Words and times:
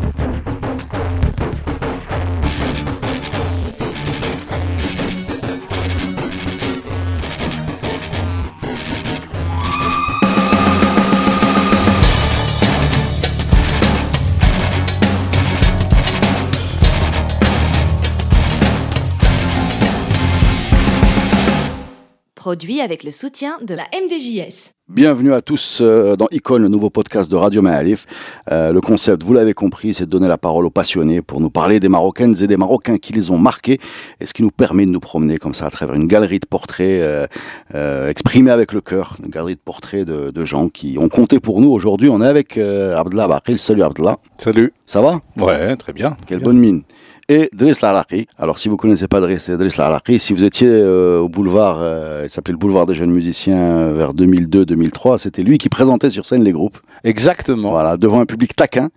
Produit 22.51 22.81
avec 22.81 23.05
le 23.05 23.11
soutien 23.13 23.59
de 23.65 23.73
la 23.73 23.85
MDJS. 23.95 24.73
Bienvenue 24.89 25.31
à 25.31 25.41
tous 25.41 25.79
euh, 25.79 26.17
dans 26.17 26.27
Icône, 26.31 26.63
le 26.63 26.67
nouveau 26.67 26.89
podcast 26.89 27.31
de 27.31 27.37
Radio 27.37 27.61
Maalif. 27.61 28.05
Euh, 28.51 28.73
le 28.73 28.81
concept, 28.81 29.23
vous 29.23 29.31
l'avez 29.31 29.53
compris, 29.53 29.93
c'est 29.93 30.03
de 30.03 30.09
donner 30.09 30.27
la 30.27 30.37
parole 30.37 30.65
aux 30.65 30.69
passionnés 30.69 31.21
pour 31.21 31.39
nous 31.39 31.49
parler 31.49 31.79
des 31.79 31.87
Marocaines 31.87 32.35
et 32.41 32.47
des 32.47 32.57
Marocains 32.57 32.97
qui 32.97 33.13
les 33.13 33.31
ont 33.31 33.37
marqués, 33.37 33.79
et 34.19 34.25
ce 34.25 34.33
qui 34.33 34.43
nous 34.43 34.51
permet 34.51 34.85
de 34.85 34.91
nous 34.91 34.99
promener 34.99 35.37
comme 35.37 35.53
ça 35.53 35.65
à 35.65 35.69
travers 35.69 35.95
une 35.95 36.07
galerie 36.07 36.41
de 36.41 36.45
portraits 36.45 37.01
euh, 37.01 37.25
euh 37.73 38.09
exprimés 38.09 38.51
avec 38.51 38.73
le 38.73 38.81
cœur, 38.81 39.15
une 39.23 39.29
galerie 39.29 39.55
de 39.55 39.61
portraits 39.63 40.05
de, 40.05 40.29
de, 40.29 40.43
gens 40.43 40.67
qui 40.67 40.97
ont 40.99 41.07
compté 41.07 41.39
pour 41.39 41.61
nous. 41.61 41.71
Aujourd'hui, 41.71 42.09
on 42.09 42.21
est 42.21 42.27
avec 42.27 42.57
euh, 42.57 42.97
Abdallah 42.97 43.29
Bakril. 43.29 43.59
Salut 43.59 43.83
Abdallah. 43.83 44.17
Salut. 44.37 44.73
Ça 44.85 45.01
va? 45.01 45.21
Ouais, 45.37 45.77
très 45.77 45.93
bien. 45.93 46.17
Quelle 46.27 46.39
bien. 46.39 46.45
bonne 46.47 46.59
mine 46.59 46.83
et 47.31 47.49
Driss 47.53 47.79
Laraki. 47.79 48.27
Alors, 48.37 48.59
si 48.59 48.67
vous 48.67 48.75
connaissez 48.75 49.07
pas 49.07 49.21
Driss, 49.21 49.49
Driss 49.49 49.77
Laraki, 49.77 50.19
si 50.19 50.33
vous 50.33 50.43
étiez 50.43 50.67
euh, 50.67 51.19
au 51.19 51.29
boulevard, 51.29 51.77
euh, 51.79 52.23
il 52.25 52.29
s'appelait 52.29 52.51
le 52.51 52.57
boulevard 52.57 52.85
des 52.85 52.93
jeunes 52.93 53.11
musiciens 53.11 53.57
euh, 53.57 53.93
vers 53.93 54.13
2002-2003, 54.13 55.17
c'était 55.17 55.41
lui 55.41 55.57
qui 55.57 55.69
présentait 55.69 56.09
sur 56.09 56.25
scène 56.25 56.43
les 56.43 56.51
groupes. 56.51 56.77
Exactement. 57.05 57.71
Voilà, 57.71 57.95
devant 57.95 58.19
un 58.19 58.25
public 58.25 58.53
taquin 58.53 58.89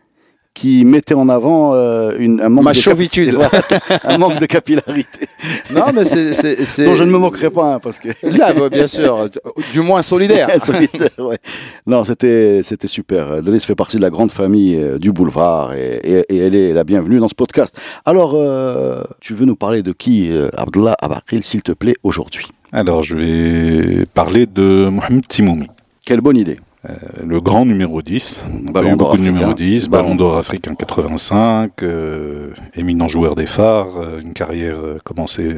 qui 0.55 0.85
mettait 0.85 1.15
en 1.15 1.29
avant 1.29 1.75
euh, 1.75 2.13
une, 2.19 2.41
un, 2.41 2.49
manque 2.49 2.65
Ma 2.65 2.73
de 2.73 2.77
chauvitude. 2.77 3.37
un 4.05 4.19
manque 4.19 4.39
de 4.41 4.47
capillarité. 4.47 5.27
Non, 5.73 5.87
mais 5.93 6.05
c'est. 6.05 6.33
c'est- 6.33 6.65
c'est- 6.65 6.85
Dont 6.85 6.95
je 6.95 7.03
ne 7.05 7.11
me 7.11 7.19
moquerai 7.19 7.51
pas, 7.51 7.75
hein, 7.75 7.81
parce 7.81 7.99
que. 7.99 8.09
Là, 8.23 8.53
bah, 8.53 8.69
bien 8.69 8.87
sûr. 8.87 9.29
Du 9.73 9.81
moins 9.81 10.03
solidaire. 10.03 10.49
Solidaire, 10.63 11.11
ouais. 11.19 11.39
Non, 11.87 12.05
c'était 12.05 12.61
c'était 12.63 12.87
super. 12.89 13.43
Driss 13.43 13.65
fait 13.65 13.75
partie 13.75 13.97
de 13.97 14.03
la 14.03 14.11
grande 14.11 14.31
famille 14.31 14.77
euh, 14.77 14.99
du 14.99 15.13
boulevard 15.13 15.75
et, 15.75 16.01
et- 16.05 16.25
et 16.35 16.39
elle 16.39 16.55
est 16.55 16.73
la 16.73 16.85
bienvenue 16.85 17.19
dans 17.19 17.29
ce 17.29 17.35
podcast. 17.35 17.77
Alors, 18.05 18.33
euh, 18.35 19.03
tu 19.21 19.35
veux 19.35 19.45
nous 19.47 19.57
parler 19.57 19.83
de 19.83 19.93
qui, 19.93 20.31
euh, 20.31 20.49
Abdallah 20.57 20.97
Abakril, 21.01 21.43
s'il 21.43 21.63
te 21.63 21.73
plaît, 21.73 21.95
aujourd'hui? 22.05 22.47
Alors, 22.73 23.03
je 23.03 23.17
vais 23.17 24.07
parler 24.07 24.47
de 24.47 24.89
Mohamed 24.91 25.27
Timoumi, 25.29 25.67
Quelle 26.07 26.21
bonne 26.21 26.37
idée. 26.37 26.57
Euh, 26.89 26.95
le 27.25 27.41
grand 27.41 27.65
numéro 27.65 28.03
10. 28.03 28.45
On 28.65 28.69
a 28.69 28.73
Ballon 28.73 28.95
eu 28.95 28.97
d'or 28.97 29.11
beaucoup 29.11 29.17
de 29.19 29.23
numéro 29.23 29.55
10, 29.55 29.89
Ballon 29.89 30.15
d'or 30.15 30.37
africain 30.37 30.75
85, 30.75 31.83
euh, 31.83 32.53
éminent 32.75 33.09
joueur 33.09 33.35
des 33.35 33.47
phares, 33.47 33.97
euh, 33.97 34.21
une 34.21 34.33
carrière 34.33 34.79
euh, 34.79 34.99
commencée 35.05 35.55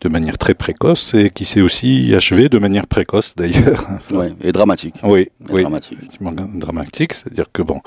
de 0.00 0.08
manière 0.08 0.38
très 0.38 0.54
précoce 0.54 1.12
et 1.12 1.28
qui 1.28 1.44
s'est 1.44 1.60
aussi 1.60 2.14
achevée 2.14 2.48
de 2.48 2.58
manière 2.58 2.86
précoce 2.86 3.34
d'ailleurs. 3.36 3.84
Ouais, 4.10 4.32
et 4.40 4.52
dramatique. 4.52 4.94
Oui, 5.02 5.20
Et 5.20 5.30
oui. 5.52 5.60
dramatique. 5.62 5.98
dramatique, 6.54 7.12
c'est-à-dire 7.14 7.46
que 7.52 7.60
bon, 7.62 7.80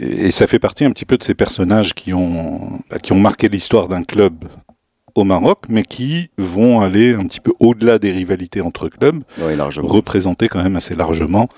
et, 0.00 0.26
et 0.26 0.30
ça 0.30 0.46
fait 0.46 0.58
partie 0.58 0.84
un 0.86 0.90
petit 0.92 1.04
peu 1.04 1.18
de 1.18 1.22
ces 1.24 1.34
personnages 1.34 1.94
qui 1.94 2.14
ont 2.14 2.78
bah, 2.90 2.98
qui 2.98 3.12
ont 3.12 3.20
marqué 3.20 3.48
l'histoire 3.48 3.88
d'un 3.88 4.02
club 4.02 4.44
au 5.18 5.24
Maroc, 5.24 5.64
mais 5.68 5.82
qui 5.82 6.30
vont 6.38 6.80
aller 6.80 7.14
un 7.14 7.24
petit 7.26 7.40
peu 7.40 7.52
au-delà 7.60 7.98
des 7.98 8.10
rivalités 8.10 8.60
entre 8.60 8.88
clubs, 8.88 9.22
Oui, 9.38 9.54
représenter 9.78 10.48
quand 10.48 10.62
même 10.62 10.76
assez 10.76 10.94
largement 10.94 11.48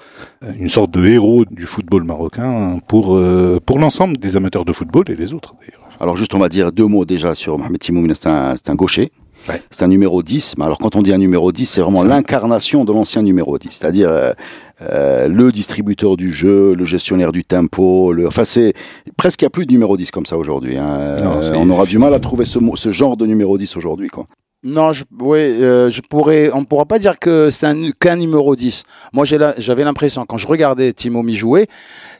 euh, 0.44 0.52
une 0.58 0.68
sorte 0.68 0.90
de 0.90 1.04
héros 1.06 1.44
du 1.44 1.66
football 1.66 2.04
marocain 2.04 2.78
pour 2.88 3.16
euh, 3.16 3.60
pour 3.64 3.78
l'ensemble 3.78 4.16
des 4.16 4.36
amateurs 4.36 4.64
de 4.64 4.72
football 4.72 5.04
et 5.08 5.16
les 5.16 5.34
autres 5.34 5.54
d'ailleurs. 5.60 5.90
Alors 6.00 6.16
juste, 6.16 6.34
on 6.34 6.38
va 6.38 6.48
dire 6.48 6.72
deux 6.72 6.86
mots 6.86 7.04
déjà 7.04 7.34
sur 7.34 7.58
Mohamed 7.58 7.78
Timoumi. 7.78 8.14
C'est 8.14 8.28
un, 8.28 8.74
gaucher. 8.74 9.12
Ouais. 9.48 9.62
C'est 9.70 9.84
un 9.84 9.88
numéro 9.88 10.22
10. 10.22 10.56
Mais 10.56 10.64
alors 10.64 10.78
quand 10.78 10.96
on 10.96 11.02
dit 11.02 11.12
un 11.12 11.18
numéro 11.18 11.52
10, 11.52 11.66
c'est 11.66 11.82
vraiment 11.82 12.02
l'incarnation 12.02 12.86
de 12.86 12.92
l'ancien 12.92 13.20
numéro 13.20 13.58
10. 13.58 13.68
C'est-à-dire 13.70 14.08
euh, 14.08 14.32
euh, 14.82 15.28
le 15.28 15.52
distributeur 15.52 16.16
du 16.16 16.32
jeu, 16.32 16.74
le 16.74 16.84
gestionnaire 16.84 17.32
du 17.32 17.44
tempo. 17.44 18.12
Le... 18.12 18.26
Enfin, 18.26 18.44
c'est 18.44 18.72
presque 19.16 19.42
il 19.42 19.44
n'y 19.44 19.48
a 19.48 19.50
plus 19.50 19.66
de 19.66 19.72
numéro 19.72 19.96
10 19.96 20.10
comme 20.10 20.26
ça 20.26 20.36
aujourd'hui. 20.38 20.76
hein. 20.76 21.16
Non, 21.22 21.40
Euh, 21.42 21.52
on 21.56 21.68
aura 21.70 21.84
du 21.86 21.98
mal 21.98 22.14
à 22.14 22.18
trouver 22.20 22.44
ce, 22.44 22.58
mot- 22.58 22.76
ce 22.76 22.90
genre 22.92 23.16
de 23.16 23.26
numéro 23.26 23.58
10 23.58 23.76
aujourd'hui. 23.76 24.08
quoi. 24.08 24.26
Non, 24.62 24.92
je, 24.92 25.04
ouais, 25.20 25.48
euh, 25.62 25.88
je 25.88 26.02
pourrais, 26.02 26.50
on 26.52 26.60
ne 26.60 26.66
pourra 26.66 26.84
pas 26.84 26.98
dire 26.98 27.18
que 27.18 27.48
c'est 27.48 27.66
un- 27.66 27.90
qu'un 27.98 28.16
numéro 28.16 28.54
10. 28.56 28.84
Moi, 29.14 29.24
j'ai 29.24 29.38
la- 29.38 29.54
j'avais 29.58 29.84
l'impression, 29.84 30.26
quand 30.26 30.36
je 30.36 30.46
regardais 30.46 30.92
Timomi 30.92 31.34
jouer, 31.34 31.66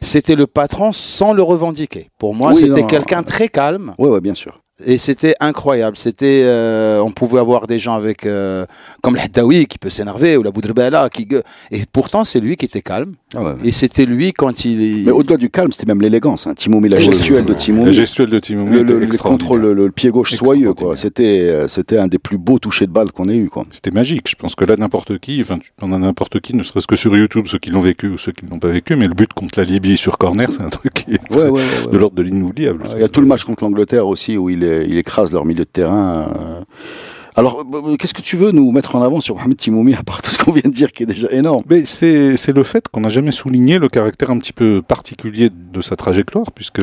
c'était 0.01 0.33
le 0.35 0.47
patron 0.47 0.91
sans 0.91 1.33
le 1.33 1.43
revendiquer. 1.43 2.09
Pour 2.17 2.33
moi, 2.33 2.49
Oui, 2.53 2.55
c'était 2.61 2.81
non. 2.81 2.87
quelqu'un 2.87 3.21
très 3.21 3.47
calme 3.47 3.93
Oui, 3.99 4.09
ouais, 4.09 4.21
bien 4.21 4.33
sûr. 4.33 4.59
Et 4.85 4.97
c'était 4.97 5.33
incroyable. 5.39 5.97
C'était, 5.97 6.43
euh, 6.45 6.99
on 7.01 7.11
pouvait 7.11 7.39
avoir 7.39 7.67
des 7.67 7.79
gens 7.79 7.93
avec, 7.95 8.25
euh, 8.25 8.65
comme 9.01 9.15
le 9.15 9.21
Haddaoui 9.21 9.65
qui 9.67 9.77
peut 9.77 9.89
s'énerver 9.89 10.37
ou 10.37 10.43
la 10.43 10.51
Boudrebella 10.51 11.09
qui 11.09 11.25
gueule. 11.25 11.43
Et 11.71 11.81
pourtant, 11.91 12.23
c'est 12.23 12.39
lui 12.39 12.55
qui 12.57 12.65
était 12.65 12.81
calme. 12.81 13.13
Ah 13.35 13.43
ouais. 13.43 13.53
Et 13.63 13.71
c'était 13.71 14.05
lui 14.05 14.33
quand 14.33 14.65
il. 14.65 15.03
Mais 15.05 15.11
au-delà 15.11 15.37
du 15.37 15.49
calme, 15.49 15.71
c'était 15.71 15.85
même 15.87 16.01
l'élégance. 16.01 16.47
Hein. 16.47 16.53
Timoumi, 16.53 16.89
la 16.89 16.97
gestuelle 16.99 17.45
de 17.45 17.53
La 17.53 17.55
Timoumi. 17.57 17.93
gestuelle 17.93 18.29
de 18.29 18.39
Timoumi 18.39 18.71
Le, 18.77 18.83
le, 18.83 18.99
le 18.99 19.17
contrôle, 19.17 19.61
le, 19.61 19.73
le 19.73 19.91
pied 19.91 20.09
gauche 20.09 20.33
soyeux, 20.35 20.73
quoi. 20.73 20.95
C'était, 20.95 21.47
euh, 21.49 21.67
c'était 21.67 21.97
un 21.97 22.07
des 22.07 22.19
plus 22.19 22.37
beaux 22.37 22.59
touchés 22.59 22.87
de 22.87 22.91
balle 22.91 23.11
qu'on 23.11 23.29
ait 23.29 23.37
eu, 23.37 23.49
quoi. 23.49 23.65
C'était 23.71 23.91
magique. 23.91 24.27
Je 24.29 24.35
pense 24.35 24.55
que 24.55 24.65
là, 24.65 24.75
n'importe 24.77 25.17
qui, 25.19 25.39
enfin, 25.41 25.57
tu 25.59 25.71
en 25.81 25.91
as 25.93 25.97
n'importe 25.97 26.39
qui, 26.41 26.55
ne 26.55 26.63
serait-ce 26.63 26.87
que 26.87 26.95
sur 26.95 27.15
YouTube, 27.15 27.45
ceux 27.47 27.57
qui 27.59 27.69
l'ont 27.69 27.79
vécu 27.81 28.07
ou 28.07 28.17
ceux 28.17 28.31
qui 28.33 28.45
ne 28.45 28.49
l'ont 28.49 28.59
pas 28.59 28.67
vécu, 28.69 28.95
mais 28.95 29.07
le 29.07 29.13
but 29.13 29.31
contre 29.33 29.59
la 29.59 29.65
Libye 29.65 29.95
sur 29.97 30.17
corner, 30.17 30.49
c'est 30.51 30.61
un 30.63 30.69
truc 30.69 30.93
qui 30.93 31.11
est 31.11 31.21
Ouais, 31.31 31.43
ouais, 31.43 31.49
ouais, 31.49 31.61
ouais. 31.85 31.91
de 31.93 31.97
l'ordre 31.97 32.15
de 32.17 32.21
l'inoubliable. 32.23 32.83
Il 32.95 33.01
y 33.01 33.03
a 33.03 33.07
tout 33.09 33.21
le 33.21 33.27
match 33.27 33.43
contre 33.45 33.63
l'Angleterre 33.63 34.07
aussi 34.07 34.35
où 34.37 34.49
il, 34.49 34.63
est- 34.63 34.70
il 34.87 34.97
écrase 34.97 35.31
leur 35.31 35.45
milieu 35.45 35.65
de 35.65 35.69
terrain. 35.69 36.29
euh. 36.35 36.61
Alors, 37.35 37.63
euh, 37.73 37.95
qu'est-ce 37.95 38.13
que 38.13 38.21
tu 38.21 38.35
veux 38.35 38.51
nous 38.51 38.71
mettre 38.71 38.95
en 38.95 39.01
avant 39.01 39.21
sur 39.21 39.35
Mohamed 39.35 39.55
Timoumi, 39.57 39.93
à 39.93 40.03
part 40.03 40.21
tout 40.21 40.31
ce 40.31 40.37
qu'on 40.37 40.51
vient 40.51 40.69
de 40.69 40.73
dire 40.73 40.91
qui 40.91 41.03
est 41.03 41.05
déjà 41.05 41.27
énorme? 41.31 41.63
Mais 41.69 41.85
c'est 41.85 42.53
le 42.53 42.63
fait 42.63 42.87
qu'on 42.89 43.01
n'a 43.01 43.09
jamais 43.09 43.31
souligné 43.31 43.79
le 43.79 43.87
caractère 43.87 44.31
un 44.31 44.37
petit 44.37 44.53
peu 44.53 44.81
particulier 44.85 45.49
de 45.49 45.81
sa 45.81 45.95
trajectoire, 45.95 46.51
puisque. 46.51 46.81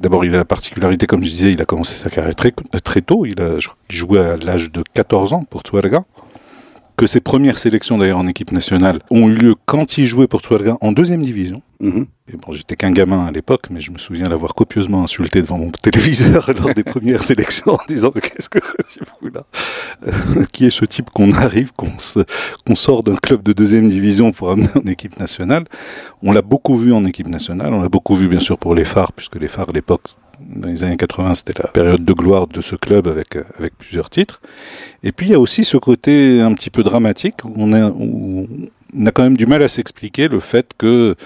D'abord, 0.00 0.24
il 0.24 0.34
a 0.34 0.38
la 0.38 0.44
particularité, 0.46 1.06
comme 1.06 1.22
je 1.22 1.28
disais, 1.28 1.52
il 1.52 1.60
a 1.60 1.66
commencé 1.66 1.94
sa 1.94 2.08
carrière 2.08 2.34
très, 2.34 2.52
très 2.82 3.02
tôt. 3.02 3.26
Il 3.26 3.38
a 3.42 3.58
jouait 3.90 4.20
à 4.20 4.36
l'âge 4.38 4.72
de 4.72 4.82
14 4.94 5.34
ans 5.34 5.44
pour 5.44 5.62
Tuarega. 5.62 6.04
Que 7.00 7.06
ses 7.06 7.22
premières 7.22 7.56
sélections, 7.56 7.96
d'ailleurs, 7.96 8.18
en 8.18 8.26
équipe 8.26 8.52
nationale, 8.52 8.98
ont 9.10 9.26
eu 9.26 9.32
lieu 9.32 9.54
quand 9.64 9.96
il 9.96 10.04
jouait 10.04 10.26
pour 10.26 10.42
Tuarega 10.42 10.76
en 10.82 10.92
deuxième 10.92 11.22
division. 11.22 11.62
Mhm. 11.80 12.04
Et 12.30 12.36
bon, 12.36 12.52
j'étais 12.52 12.76
qu'un 12.76 12.90
gamin 12.90 13.24
à 13.24 13.30
l'époque, 13.30 13.68
mais 13.70 13.80
je 13.80 13.90
me 13.90 13.96
souviens 13.96 14.28
l'avoir 14.28 14.54
copieusement 14.54 15.02
insulté 15.02 15.40
devant 15.40 15.56
mon 15.56 15.70
téléviseur 15.70 16.52
lors 16.62 16.74
des 16.74 16.84
premières 16.84 17.22
sélections 17.22 17.72
en 17.72 17.80
disant 17.88 18.12
Mais 18.14 18.20
qu'est-ce 18.20 18.50
que 18.50 18.58
c'est 18.86 19.00
là? 19.34 19.46
Euh, 20.06 20.44
Qui 20.52 20.66
est 20.66 20.70
ce 20.70 20.84
type 20.84 21.08
qu'on 21.08 21.32
arrive, 21.32 21.72
qu'on 21.72 22.76
sort 22.76 23.02
d'un 23.02 23.16
club 23.16 23.42
de 23.44 23.54
deuxième 23.54 23.88
division 23.88 24.30
pour 24.32 24.50
amener 24.50 24.68
en 24.76 24.86
équipe 24.86 25.18
nationale? 25.18 25.64
On 26.20 26.32
l'a 26.32 26.42
beaucoup 26.42 26.76
vu 26.76 26.92
en 26.92 27.06
équipe 27.06 27.28
nationale, 27.28 27.72
on 27.72 27.80
l'a 27.80 27.88
beaucoup 27.88 28.14
vu 28.14 28.28
bien 28.28 28.40
sûr 28.40 28.58
pour 28.58 28.74
les 28.74 28.84
phares, 28.84 29.14
puisque 29.14 29.36
les 29.36 29.48
phares 29.48 29.70
à 29.70 29.72
l'époque, 29.72 30.04
dans 30.48 30.68
les 30.68 30.84
années 30.84 30.96
80, 30.96 31.34
c'était 31.36 31.62
la 31.62 31.68
période 31.68 32.04
de 32.04 32.12
gloire 32.12 32.46
de 32.46 32.60
ce 32.60 32.76
club 32.76 33.08
avec, 33.08 33.36
euh, 33.36 33.44
avec 33.58 33.76
plusieurs 33.76 34.10
titres. 34.10 34.40
Et 35.02 35.12
puis 35.12 35.26
il 35.26 35.32
y 35.32 35.34
a 35.34 35.40
aussi 35.40 35.64
ce 35.64 35.76
côté 35.76 36.40
un 36.40 36.52
petit 36.54 36.70
peu 36.70 36.82
dramatique 36.82 37.44
où 37.44 37.52
on 37.56 37.72
a, 37.72 37.88
où 37.88 38.48
on 38.96 39.06
a 39.06 39.10
quand 39.10 39.22
même 39.22 39.36
du 39.36 39.46
mal 39.46 39.62
à 39.62 39.68
s'expliquer 39.68 40.28
le 40.28 40.40
fait 40.40 40.72
que 40.76 41.16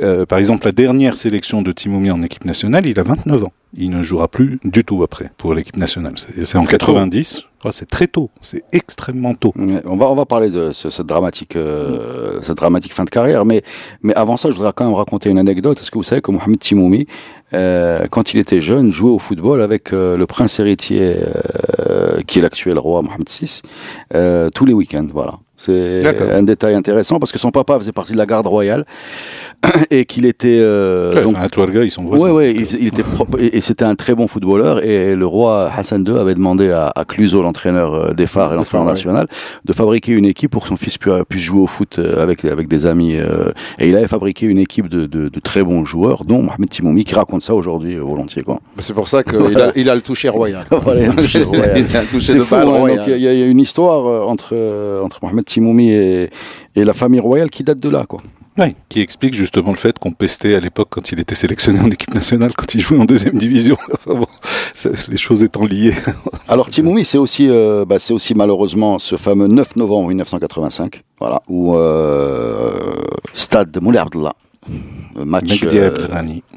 euh, 0.00 0.24
par 0.24 0.38
exemple, 0.38 0.66
la 0.66 0.72
dernière 0.72 1.16
sélection 1.16 1.62
de 1.62 1.72
Timoumi 1.72 2.10
en 2.10 2.22
équipe 2.22 2.44
nationale, 2.44 2.86
il 2.86 2.98
a 2.98 3.02
29 3.02 3.44
ans. 3.44 3.52
Il 3.76 3.90
ne 3.90 4.02
jouera 4.02 4.28
plus 4.28 4.58
du 4.64 4.84
tout 4.84 5.02
après 5.02 5.30
pour 5.36 5.52
l'équipe 5.54 5.76
nationale. 5.76 6.14
C'est 6.16 6.56
en 6.56 6.64
Très 6.64 6.78
tôt. 6.78 6.86
90. 6.86 7.46
Que 7.62 7.70
C'est 7.72 7.86
très 7.86 8.06
tôt. 8.06 8.30
C'est 8.40 8.64
extrêmement 8.72 9.34
tôt. 9.34 9.52
On 9.84 9.96
va, 9.96 10.10
on 10.10 10.14
va 10.14 10.24
parler 10.24 10.48
de 10.50 10.72
ce- 10.72 10.88
cette 10.88 11.06
dramatique, 11.06 11.56
euh, 11.56 12.38
cette 12.42 12.56
dramatique 12.56 12.94
fin 12.94 13.04
de 13.04 13.10
carrière, 13.10 13.44
mais, 13.44 13.62
mais 14.02 14.14
avant 14.14 14.36
ça, 14.38 14.50
je 14.50 14.56
voudrais 14.56 14.72
quand 14.74 14.84
même 14.86 14.94
raconter 14.94 15.28
une 15.28 15.38
anecdote. 15.38 15.78
Est-ce 15.80 15.90
que 15.90 15.98
vous 15.98 16.02
savez 16.02 16.22
que 16.22 16.30
Mohamed 16.30 16.58
Timoumi, 16.58 17.06
euh, 17.52 18.06
quand 18.10 18.32
il 18.32 18.38
était 18.40 18.62
jeune, 18.62 18.90
jouait 18.92 19.10
au 19.10 19.18
football 19.18 19.60
avec 19.60 19.92
euh, 19.92 20.16
le 20.16 20.26
prince 20.26 20.58
héritier, 20.58 21.16
euh, 21.90 22.20
qui 22.26 22.38
est 22.38 22.42
l'actuel 22.42 22.78
roi 22.78 23.02
Mohamed 23.02 23.28
VI, 23.28 23.60
euh, 24.14 24.48
tous 24.48 24.64
les 24.64 24.72
week-ends. 24.72 25.08
Voilà. 25.12 25.34
C'est 25.62 26.02
un 26.32 26.42
détail 26.42 26.74
intéressant 26.74 27.18
parce 27.18 27.32
que 27.32 27.38
son 27.38 27.50
papa 27.50 27.78
faisait 27.78 27.92
partie 27.92 28.12
de 28.12 28.16
la 28.18 28.24
garde 28.26 28.46
royale 28.46 28.86
et 29.90 30.04
qu'il 30.06 30.24
était 30.24 30.58
euh, 30.60 31.12
Ouais, 31.14 31.22
donc 31.22 31.36
enfin, 31.36 31.44
à 31.44 31.48
Touarega, 31.50 31.84
ils 31.84 31.90
sont 31.90 32.02
voisins. 32.02 32.24
Ouais, 32.24 32.30
ouais, 32.30 32.50
il, 32.52 32.66
il 32.80 32.86
était 32.88 33.02
et, 33.38 33.58
et 33.58 33.60
c'était 33.60 33.84
un 33.84 33.94
très 33.94 34.14
bon 34.14 34.26
footballeur. 34.26 34.82
Et 34.84 35.14
le 35.14 35.26
roi 35.26 35.70
Hassan 35.74 36.02
II 36.06 36.16
avait 36.18 36.34
demandé 36.34 36.70
à, 36.70 36.90
à 36.96 37.04
Cluzo, 37.04 37.42
l'entraîneur 37.42 37.94
euh, 37.94 38.12
des 38.14 38.26
phares 38.26 38.54
et 38.54 38.56
l'entraîneur 38.56 38.86
national, 38.86 39.26
de 39.64 39.72
fabriquer 39.74 40.12
une 40.12 40.24
équipe 40.24 40.50
pour 40.50 40.62
que 40.62 40.68
son 40.68 40.76
fils 40.76 40.96
pu- 40.96 41.10
puisse 41.28 41.42
jouer 41.42 41.60
au 41.60 41.66
foot 41.66 41.98
euh, 41.98 42.22
avec, 42.22 42.44
avec 42.46 42.66
des 42.66 42.86
amis. 42.86 43.16
euh, 43.16 43.50
et 43.78 43.88
il 43.90 43.96
avait 43.98 44.08
fabriqué 44.08 44.46
une 44.46 44.58
équipe 44.58 44.88
de, 44.88 45.04
de, 45.06 45.28
de 45.28 45.40
très 45.40 45.62
bons 45.62 45.84
joueurs, 45.84 46.24
dont 46.24 46.40
Mohamed 46.42 46.70
Timoumi, 46.70 47.04
qui 47.04 47.14
raconte 47.14 47.42
ça 47.42 47.54
aujourd'hui 47.54 47.96
euh, 47.96 48.00
volontiers. 48.02 48.42
Quoi. 48.44 48.60
C'est 48.78 48.94
pour 48.94 49.08
ça 49.08 49.22
qu'il 49.22 49.58
a, 49.60 49.72
il 49.76 49.90
a 49.90 49.94
le 49.94 50.00
toucher 50.00 50.30
royal. 50.30 50.64
Voilà, 50.70 51.00
il 51.02 51.06
a 51.08 51.12
un 51.12 51.16
toucher 51.16 51.42
royal. 51.42 51.84
il 51.90 51.96
a 51.96 52.00
un 52.00 52.04
toucher 52.04 52.32
C'est 52.32 52.38
de 52.38 52.42
fou, 52.44 52.54
balle 52.54 52.62
hein, 52.62 52.70
donc 52.70 52.78
royal. 52.78 53.04
il 53.08 53.10
y, 53.10 53.28
a- 53.28 53.32
il 53.34 53.38
y 53.40 53.42
a 53.42 53.46
une 53.46 53.60
histoire 53.60 54.26
entre, 54.28 54.54
entre 55.04 55.18
Mohamed 55.22 55.49
Timoumi 55.50 55.90
et, 55.90 56.30
et 56.76 56.84
la 56.84 56.92
famille 56.94 57.20
royale 57.20 57.50
qui 57.50 57.62
date 57.64 57.78
de 57.80 57.88
là. 57.88 58.06
Quoi. 58.06 58.20
Oui, 58.58 58.74
qui 58.88 59.00
explique 59.00 59.34
justement 59.34 59.70
le 59.70 59.76
fait 59.76 59.98
qu'on 59.98 60.12
pestait 60.12 60.54
à 60.54 60.60
l'époque 60.60 60.88
quand 60.90 61.12
il 61.12 61.20
était 61.20 61.34
sélectionné 61.34 61.80
en 61.80 61.90
équipe 61.90 62.14
nationale, 62.14 62.52
quand 62.56 62.74
il 62.74 62.80
jouait 62.80 62.98
en 62.98 63.04
deuxième 63.04 63.38
division. 63.38 63.76
Enfin 63.92 64.14
bon, 64.18 64.26
ça- 64.74 64.90
les 65.08 65.16
choses 65.16 65.42
étant 65.42 65.64
liées. 65.64 65.94
Alors 66.48 66.68
Timoumi, 66.68 67.04
c'est 67.04 67.18
aussi, 67.18 67.46
euh, 67.48 67.84
bah, 67.84 67.98
c'est 67.98 68.12
aussi 68.12 68.34
malheureusement 68.34 68.98
ce 68.98 69.16
fameux 69.16 69.46
9 69.46 69.76
novembre 69.76 70.08
1985, 70.08 71.02
voilà, 71.18 71.40
où 71.48 71.74
euh, 71.74 72.72
stade 73.34 73.70
de 73.70 73.80
Moulay 73.80 73.98
Abdallah, 73.98 74.34
euh, 75.18 75.24
match. 75.24 75.62
Euh, 75.64 75.90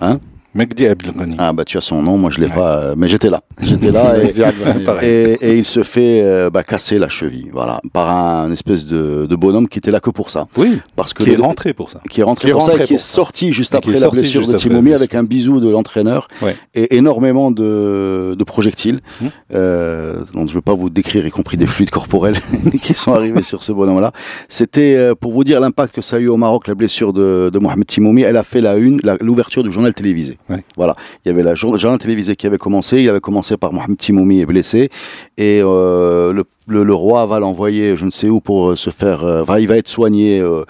hein 0.01 0.19
Mehdi 0.55 0.85
Abdelghani. 0.87 1.35
ah 1.39 1.51
bah 1.53 1.65
tu 1.65 1.77
as 1.77 1.81
son 1.81 2.01
nom, 2.03 2.17
moi 2.17 2.29
je 2.29 2.39
l'ai 2.39 2.47
pas, 2.47 2.77
euh, 2.77 2.93
mais 2.95 3.07
j'étais 3.07 3.29
là, 3.29 3.41
j'étais 3.61 3.91
là 3.91 4.13
et, 5.03 5.07
et, 5.07 5.49
et 5.49 5.57
il 5.57 5.65
se 5.65 5.81
fait 5.83 6.21
euh, 6.21 6.49
bah, 6.51 6.63
casser 6.63 6.99
la 6.99 7.09
cheville, 7.09 7.49
voilà, 7.51 7.79
par 7.91 8.09
un 8.15 8.51
espèce 8.51 8.85
de, 8.85 9.25
de 9.25 9.35
bonhomme 9.35 9.67
qui 9.67 9.79
était 9.79 9.89
là 9.91 9.99
que 9.99 10.11
pour 10.11 10.29
ça, 10.29 10.45
Oui, 10.57 10.79
parce 10.95 11.13
que 11.13 11.23
qui 11.23 11.31
est 11.31 11.35
rentré 11.37 11.73
pour 11.73 11.89
ça. 11.89 12.01
qui 12.09 12.21
est 12.21 12.23
rentré 12.23 12.45
Qui 12.47 12.49
est 12.49 12.53
pour 12.53 12.61
ça 12.61 12.71
rentré 12.71 12.83
et 12.83 12.87
qui 12.87 12.93
est 12.93 12.97
ça. 12.99 13.15
sorti 13.15 13.51
juste 13.51 13.73
après 13.73 13.93
la 13.93 14.09
blessure 14.09 14.41
de 14.47 14.51
blessure. 14.51 14.95
avec 14.95 15.15
un 15.15 15.23
bisou 15.23 15.59
de 15.59 15.69
l'entraîneur 15.69 16.27
Ouais. 16.41 16.55
et 16.75 16.95
énormément 16.97 17.49
de, 17.51 18.35
de 18.37 18.43
projectiles 18.43 18.99
Hmm. 19.21 19.27
euh, 19.53 20.15
dont 20.33 20.41
je 20.41 20.51
ne 20.51 20.55
veux 20.55 20.61
pas 20.61 20.73
vous 20.73 20.89
décrire, 20.89 21.25
y 21.25 21.29
compris 21.31 21.57
des 21.57 21.67
fluides 21.67 21.89
corporels 21.89 22.35
qui 22.81 22.93
sont 22.93 23.13
arrivés 23.13 23.43
sur 23.43 23.63
ce 23.63 23.71
bonhomme-là. 23.71 24.11
C'était 24.49 24.95
euh, 24.95 25.15
pour 25.15 25.31
vous 25.31 25.43
dire 25.43 25.59
l'impact 25.59 25.93
que 25.95 26.01
ça 26.01 26.15
a 26.17 26.19
eu 26.19 26.27
au 26.27 26.37
Maroc, 26.37 26.67
la 26.67 26.75
blessure 26.75 27.13
de, 27.13 27.49
de 27.51 27.59
Mohamed 27.59 27.85
Timoumi. 27.87 28.21
Elle 28.23 28.37
a 28.37 28.43
fait 28.43 28.61
la 28.61 28.75
une, 28.75 28.99
l'ouverture 29.21 29.63
du 29.63 29.71
journal 29.71 29.93
télévisé. 29.93 30.37
Ouais. 30.49 30.63
Voilà, 30.75 30.95
il 31.23 31.29
y 31.29 31.31
avait 31.31 31.43
la 31.43 31.55
jour- 31.55 31.71
le 31.71 31.77
journal 31.79 31.97
télévisé 31.99 32.35
qui 32.35 32.45
avait 32.47 32.57
commencé. 32.57 33.01
Il 33.01 33.09
avait 33.09 33.19
commencé 33.21 33.55
par 33.57 33.71
Mohamed 33.73 33.97
Timoumi 33.97 34.41
est 34.41 34.45
blessé 34.45 34.89
et 35.37 35.61
euh, 35.63 36.33
le, 36.33 36.43
le, 36.67 36.83
le 36.83 36.93
roi 36.93 37.25
va 37.25 37.39
l'envoyer, 37.39 37.95
je 37.97 38.05
ne 38.05 38.11
sais 38.11 38.27
où, 38.29 38.39
pour 38.41 38.71
euh, 38.71 38.75
se 38.75 38.89
faire. 38.89 39.23
euh, 39.23 39.43
il 39.59 39.67
va 39.67 39.77
être 39.77 39.87
soigné, 39.87 40.39
euh, 40.41 40.63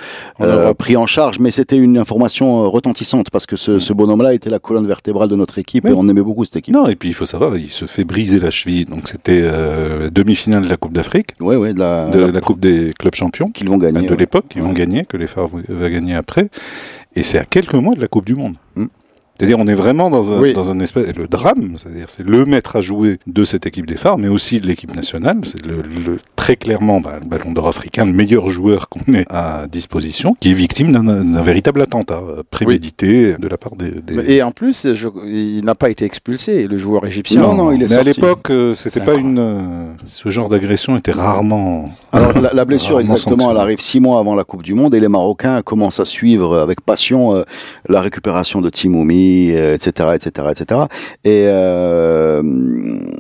pris 0.76 0.96
en 0.98 1.08
charge. 1.08 1.40
Mais 1.40 1.52
c'était 1.52 1.78
une 1.78 1.98
information 1.98 2.70
retentissante 2.70 3.30
parce 3.32 3.46
que 3.46 3.56
ce, 3.56 3.80
ce 3.80 3.94
bonhomme-là 3.94 4.34
était 4.34 4.50
la 4.50 4.60
colonne 4.60 4.88
vertébrale 4.88 5.30
de 5.30 5.36
notre 5.36 5.58
équipe 5.60 5.88
et 5.88 5.94
on 5.94 6.08
aimait 6.08 6.22
beaucoup 6.22 6.46
cette 6.46 6.58
équipe. 6.58 6.74
Non, 6.74 6.88
et 6.88 6.96
puis 6.96 7.10
il 7.10 7.14
faut 7.16 7.26
savoir, 7.26 7.58
il 7.58 7.70
se 7.70 7.86
fait 7.86 8.04
briser 8.04 8.40
la 8.40 8.52
cheville. 8.52 8.86
Donc 8.86 9.08
c'était 9.08 9.44
demi-finale 10.12 10.64
de 10.64 10.70
la 10.70 10.78
Coupe 10.78 10.94
d'Afrique, 10.94 11.32
Ouais, 11.40 11.56
ouais, 11.56 11.74
de 11.74 11.80
la, 11.80 12.10
de 12.10 12.20
la 12.20 12.42
Coupe 12.42 12.60
des 12.60 12.94
clubs 12.98 13.16
champions 13.16 13.50
qu'ils 13.50 13.70
vont 13.70 13.78
gagner. 13.78 14.02
de 14.06 14.10
ouais. 14.12 14.18
l'époque, 14.18 14.46
ils 14.56 14.62
vont 14.62 14.74
gagner, 14.74 15.06
que 15.06 15.18
les 15.18 15.28
Phares 15.28 15.50
va 15.68 15.90
gagner 15.90 16.16
après. 16.16 16.50
Et 17.16 17.24
c'est 17.24 17.38
à 17.38 17.46
quelques 17.46 17.76
mois 17.76 17.94
de 17.96 18.02
la 18.02 18.08
Coupe 18.08 18.26
du 18.26 18.36
Monde. 18.36 18.56
Mm. 18.76 18.86
C'est-à-dire, 19.38 19.58
on 19.60 19.68
est 19.68 19.74
vraiment 19.74 20.10
dans 20.12 20.32
un, 20.32 20.40
Oui. 20.40 20.54
dans 20.54 20.70
un 20.72 20.80
espèce, 20.80 21.16
le 21.16 21.28
drame, 21.28 21.74
c'est-à-dire, 21.78 22.06
c'est 22.10 22.26
le 22.26 22.46
maître 22.46 22.76
à 22.76 22.82
jouer 22.82 23.18
de 23.26 23.44
cette 23.46 23.66
équipe 23.66 23.88
des 23.88 23.98
phares, 23.98 24.18
mais 24.20 24.28
aussi 24.28 24.62
de 24.62 24.68
l'équipe 24.68 24.96
nationale. 24.96 25.40
C'est 25.44 25.66
le, 25.66 25.82
le- 25.82 26.20
très 26.44 26.58
clairement, 26.58 27.00
bah, 27.00 27.20
le 27.24 27.26
ballon 27.30 27.54
d'or 27.54 27.70
africain, 27.70 28.04
le 28.06 28.12
meilleur 28.12 28.50
joueur 28.50 28.90
qu'on 28.90 29.14
ait 29.14 29.26
à 29.30 29.66
disposition, 29.72 30.36
qui 30.42 30.52
est 30.52 30.54
victime 30.54 30.92
d'un, 30.92 31.02
d'un 31.06 31.42
véritable 31.42 31.82
attentat 31.82 32.20
euh, 32.22 32.44
prémédité 32.52 33.36
de 33.40 33.48
la 33.48 33.58
part 33.58 33.78
des, 33.78 33.92
des- 33.92 34.30
Et 34.34 34.44
en 34.44 34.52
plus, 34.52 34.94
je- 34.94 35.08
il 35.26 35.64
n'a 35.64 35.74
pas 35.74 35.90
été 35.90 36.04
expulsé, 36.04 36.68
le 36.68 36.78
joueur 36.78 37.06
égyptien. 37.06 37.40
Non, 37.40 37.54
non, 37.54 37.72
il 37.72 37.82
est 37.84 37.90
mais 37.90 37.96
à 37.96 38.04
l'époque, 38.04 38.50
euh, 38.50 38.74
c'était 38.74 39.00
pas 39.00 39.14
incroyable. 39.14 39.30
une, 39.30 39.40
euh, 39.40 39.94
ce 40.04 40.28
genre 40.28 40.50
d'agression 40.50 40.98
était 40.98 41.14
rarement. 41.14 41.90
Alors 42.12 42.38
la, 42.42 42.52
la 42.52 42.66
blessure 42.66 43.00
exactement, 43.00 43.50
elle 43.52 43.58
arrive 43.58 43.80
six 43.80 44.02
mois 44.02 44.20
avant 44.20 44.36
la 44.36 44.44
Coupe 44.44 44.64
du 44.64 44.74
Monde 44.74 44.94
et 44.96 45.00
les 45.00 45.08
Marocains 45.08 45.62
commencent 45.62 46.02
à 46.02 46.06
suivre 46.06 46.58
avec 46.60 46.82
passion 46.82 47.36
euh, 47.36 47.44
la 47.88 48.02
récupération 48.02 48.60
de 48.60 48.70
Timoumi, 48.70 49.52
euh, 49.54 49.76
etc., 49.76 50.10
etc., 50.16 50.48
etc. 50.52 50.82
Et 51.24 51.46
euh, 51.48 52.42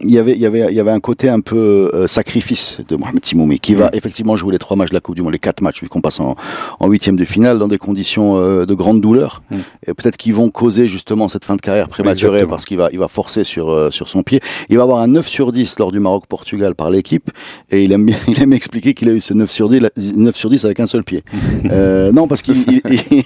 il 0.01 0.11
y 0.11 0.17
avait, 0.17 0.33
il 0.33 0.39
y 0.41 0.45
avait, 0.45 0.65
il 0.69 0.75
y 0.75 0.79
avait 0.81 0.91
un 0.91 0.99
côté 0.99 1.29
un 1.29 1.39
peu 1.39 1.89
euh, 1.93 2.05
sacrifice 2.07 2.79
de 2.85 2.97
Mohamed 3.13 3.21
Timoumi 3.23 3.59
qui 3.59 3.75
va 3.75 3.89
effectivement 3.93 4.35
jouer 4.35 4.51
les 4.53 4.59
trois 4.59 4.75
matchs 4.75 4.89
de 4.89 4.95
la 4.95 4.99
Coupe 4.99 5.15
du 5.15 5.21
Monde, 5.21 5.33
les 5.33 5.39
quatre 5.39 5.61
matchs 5.61 5.77
puisqu'on 5.79 6.01
passe 6.01 6.19
en, 6.19 6.35
en 6.79 6.87
huitième 6.87 7.15
de 7.15 7.25
finale 7.25 7.59
dans 7.59 7.67
des 7.67 7.77
conditions 7.77 8.37
euh, 8.37 8.65
de 8.65 8.73
grande 8.73 9.01
douleur 9.01 9.41
Mm. 9.51 9.57
et 9.87 9.93
peut-être 9.93 10.15
qu'ils 10.17 10.33
vont 10.33 10.49
causer 10.49 10.87
justement 10.87 11.27
cette 11.27 11.43
fin 11.45 11.55
de 11.55 11.61
carrière 11.61 11.87
prématurée 11.89 12.29
Exactement. 12.37 12.49
parce 12.49 12.65
qu'il 12.65 12.77
va, 12.77 12.89
il 12.93 12.99
va 12.99 13.07
forcer 13.07 13.43
sur 13.43 13.69
euh, 13.71 13.91
sur 13.91 14.07
son 14.07 14.23
pied. 14.23 14.39
Il 14.69 14.77
va 14.77 14.83
avoir 14.83 14.99
un 14.99 15.07
9 15.07 15.27
sur 15.27 15.51
10 15.51 15.77
lors 15.79 15.91
du 15.91 15.99
Maroc-Portugal 15.99 16.75
par 16.75 16.89
l'équipe 16.89 17.29
et 17.69 17.83
il 17.83 17.91
aime, 17.91 18.05
bien- 18.05 18.17
il 18.27 18.41
aime 18.41 18.53
expliquer 18.53 18.93
qu'il 18.93 19.09
a 19.09 19.13
eu 19.13 19.19
ce 19.19 19.33
9 19.33 19.51
sur 19.51 19.69
10, 19.69 19.79
la- 19.79 19.89
9 19.97 20.35
sur 20.35 20.49
10 20.49 20.65
avec 20.65 20.79
un 20.79 20.87
seul 20.87 21.03
pied. 21.03 21.23
Euh, 21.71 22.11
non, 22.11 22.27
parce 22.27 22.41
qu'il 22.41 22.55
il, 22.57 22.81